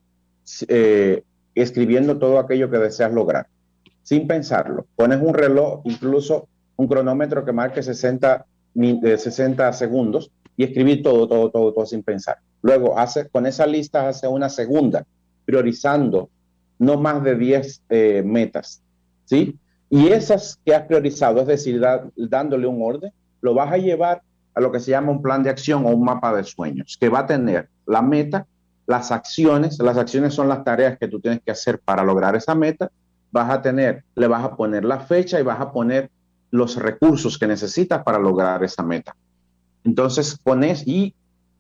eh, 0.68 1.24
escribiendo 1.54 2.18
todo 2.18 2.40
aquello 2.40 2.70
que 2.70 2.78
deseas 2.78 3.12
lograr, 3.12 3.48
sin 4.04 4.28
pensarlo. 4.28 4.86
Pones 4.96 5.20
un 5.22 5.34
reloj, 5.34 5.82
incluso 5.86 6.48
un 6.76 6.88
cronómetro 6.88 7.44
que 7.44 7.52
marque 7.52 7.82
60, 7.82 8.46
60 8.76 9.74
segundos 9.74 10.32
y 10.58 10.64
escribir 10.64 11.02
todo, 11.02 11.28
todo, 11.28 11.50
todo, 11.50 11.74
todo 11.74 11.86
sin 11.86 12.04
pensar. 12.04 12.38
Luego, 12.62 12.98
hace, 12.98 13.30
con 13.30 13.46
esa 13.46 13.66
lista 13.66 14.08
hace 14.08 14.28
una 14.28 14.50
segunda, 14.50 15.06
priorizando 15.46 16.30
no 16.80 17.00
más 17.00 17.24
de 17.24 17.36
10 17.36 17.82
eh, 17.90 18.24
metas, 18.26 18.82
¿sí? 19.26 19.58
Y 19.90 20.08
esas 20.08 20.60
que 20.66 20.74
has 20.74 20.84
priorizado, 20.84 21.42
es 21.42 21.48
decir, 21.48 21.82
dándole 22.16 22.68
un 22.68 22.82
orden, 22.82 23.12
lo 23.42 23.54
vas 23.54 23.72
a 23.72 23.78
llevar 23.78 24.22
a 24.56 24.62
lo 24.62 24.72
que 24.72 24.80
se 24.80 24.92
llama 24.92 25.12
un 25.12 25.22
plan 25.22 25.44
de 25.44 25.50
acción 25.50 25.86
o 25.86 25.90
un 25.90 26.04
mapa 26.04 26.34
de 26.34 26.44
sueños, 26.44 26.98
que 27.00 27.10
va 27.10 27.20
a 27.20 27.28
tener 27.28 27.70
la 27.86 28.02
meta, 28.02 28.48
las 28.88 29.12
acciones, 29.12 29.78
las 29.80 29.98
acciones 29.98 30.34
son 30.34 30.48
las 30.48 30.64
tareas 30.64 30.98
que 30.98 31.08
tú 31.08 31.20
tienes 31.20 31.42
que 31.44 31.52
hacer 31.52 31.80
para 31.80 32.04
lograr 32.04 32.36
esa 32.36 32.56
meta, 32.56 32.90
vas 33.32 33.50
a 33.50 33.62
tener, 33.62 34.04
le 34.16 34.28
vas 34.28 34.44
a 34.46 34.56
poner 34.56 34.86
la 34.86 35.00
fecha 35.00 35.40
y 35.40 35.44
vas 35.44 35.60
a 35.60 35.72
poner 35.72 36.10
los 36.52 36.78
recursos 36.78 37.38
que 37.38 37.48
necesitas 37.48 38.02
para 38.04 38.18
lograr 38.18 38.64
esa 38.64 38.82
meta. 38.82 39.14
Entonces 39.84 40.40
pones 40.42 40.88
y, 40.88 41.14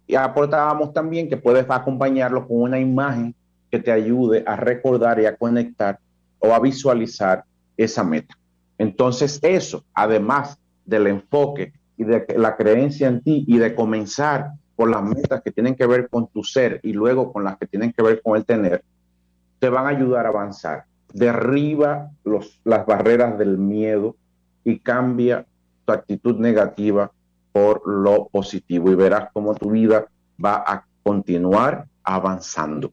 y 0.08 0.16
aportábamos 0.16 0.94
también 0.94 1.28
que 1.28 1.38
puedes 1.38 1.66
acompañarlo 1.70 2.48
con 2.48 2.62
una 2.62 2.80
imagen 2.80 3.36
que 3.70 3.80
te 3.80 3.92
ayude 3.92 4.44
a 4.48 4.56
recordar 4.56 5.20
y 5.20 5.26
a 5.26 5.36
conectar 5.36 6.00
o 6.40 6.54
a 6.54 6.60
visualizar 6.60 7.44
esa 7.76 8.04
meta. 8.06 8.38
Entonces 8.78 9.40
eso, 9.42 9.84
además 9.94 10.58
del 10.86 11.08
enfoque 11.08 11.74
y 11.98 12.04
de 12.04 12.26
la 12.38 12.56
creencia 12.56 13.08
en 13.08 13.22
ti 13.22 13.46
y 13.48 13.58
de 13.58 13.76
comenzar 13.76 14.52
por 14.76 14.90
las 14.90 15.04
metas 15.04 15.42
que 15.42 15.52
tienen 15.52 15.76
que 15.76 15.86
ver 15.86 16.10
con 16.10 16.28
tu 16.28 16.44
ser 16.44 16.80
y 16.84 16.94
luego 16.94 17.32
con 17.32 17.44
las 17.44 17.58
que 17.58 17.68
tienen 17.68 17.94
que 17.94 18.04
ver 18.04 18.22
con 18.22 18.38
el 18.38 18.46
tener, 18.46 18.84
te 19.60 19.70
van 19.70 19.86
a 19.86 19.90
ayudar 19.90 20.26
a 20.26 20.30
avanzar. 20.30 20.86
Derriba 21.14 22.12
los, 22.26 22.60
las 22.66 22.86
barreras 22.86 23.38
del 23.38 23.58
miedo 23.58 24.16
y 24.66 24.80
cambia 24.80 25.46
tu 25.86 25.94
actitud 25.94 26.38
negativa 26.40 27.12
por 27.54 27.88
lo 27.88 28.28
positivo 28.28 28.92
y 28.92 28.96
verás 28.96 29.30
cómo 29.32 29.56
tu 29.56 29.72
vida 29.72 30.06
va 30.44 30.64
a 30.68 30.86
continuar 31.04 31.88
avanzando. 32.04 32.92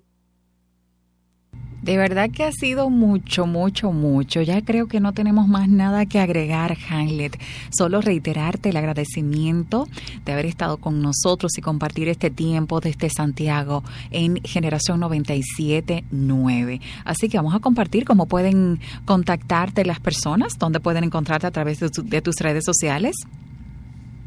De 1.82 1.96
verdad 1.96 2.30
que 2.30 2.44
ha 2.44 2.52
sido 2.52 2.90
mucho, 2.90 3.44
mucho, 3.44 3.90
mucho. 3.90 4.40
Ya 4.40 4.64
creo 4.64 4.86
que 4.86 5.00
no 5.00 5.12
tenemos 5.12 5.48
más 5.48 5.68
nada 5.68 6.06
que 6.06 6.20
agregar, 6.20 6.76
Hamlet. 6.88 7.36
Solo 7.76 8.00
reiterarte 8.00 8.68
el 8.68 8.76
agradecimiento 8.76 9.88
de 10.24 10.32
haber 10.32 10.46
estado 10.46 10.76
con 10.76 11.02
nosotros 11.02 11.58
y 11.58 11.60
compartir 11.60 12.08
este 12.08 12.30
tiempo 12.30 12.78
desde 12.78 13.10
Santiago 13.10 13.82
en 14.12 14.36
Generación 14.44 15.00
97.9. 15.00 16.80
Así 17.04 17.28
que 17.28 17.36
vamos 17.36 17.56
a 17.56 17.58
compartir 17.58 18.04
cómo 18.04 18.26
pueden 18.26 18.78
contactarte 19.04 19.84
las 19.84 19.98
personas, 19.98 20.60
dónde 20.60 20.78
pueden 20.78 21.02
encontrarte 21.02 21.48
a 21.48 21.50
través 21.50 21.80
de, 21.80 21.90
de 22.04 22.22
tus 22.22 22.36
redes 22.36 22.64
sociales. 22.64 23.16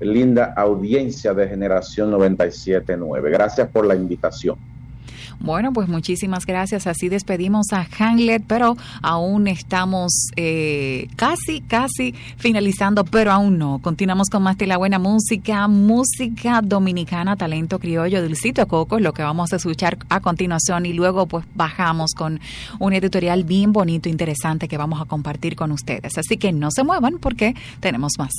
linda 0.00 0.52
audiencia 0.56 1.34
de 1.34 1.48
Generación 1.48 2.10
97.9. 2.12 3.30
Gracias 3.30 3.68
por 3.68 3.86
la 3.86 3.94
invitación. 3.94 4.56
Bueno, 5.38 5.72
pues 5.72 5.88
muchísimas 5.88 6.46
gracias. 6.46 6.86
Así 6.86 7.08
despedimos 7.08 7.66
a 7.72 7.86
Hamlet, 7.98 8.42
pero 8.46 8.76
aún 9.02 9.48
estamos 9.48 10.28
eh, 10.36 11.08
casi, 11.16 11.60
casi 11.60 12.14
finalizando, 12.36 13.04
pero 13.04 13.32
aún 13.32 13.58
no. 13.58 13.78
Continuamos 13.82 14.28
con 14.30 14.42
más 14.42 14.56
de 14.58 14.66
la 14.66 14.76
buena 14.76 14.98
música, 14.98 15.68
música 15.68 16.60
dominicana, 16.62 17.36
talento 17.36 17.78
criollo 17.78 18.22
del 18.22 18.36
sitio 18.36 18.66
Coco, 18.66 18.98
lo 18.98 19.12
que 19.12 19.22
vamos 19.22 19.52
a 19.52 19.56
escuchar 19.56 19.98
a 20.08 20.20
continuación 20.20 20.86
y 20.86 20.92
luego 20.92 21.26
pues 21.26 21.44
bajamos 21.54 22.12
con 22.16 22.40
un 22.78 22.92
editorial 22.92 23.44
bien 23.44 23.72
bonito, 23.72 24.08
interesante 24.08 24.68
que 24.68 24.78
vamos 24.78 25.00
a 25.00 25.04
compartir 25.04 25.54
con 25.54 25.70
ustedes. 25.72 26.16
Así 26.16 26.38
que 26.38 26.52
no 26.52 26.70
se 26.70 26.82
muevan 26.82 27.18
porque 27.18 27.54
tenemos 27.80 28.12
más. 28.18 28.32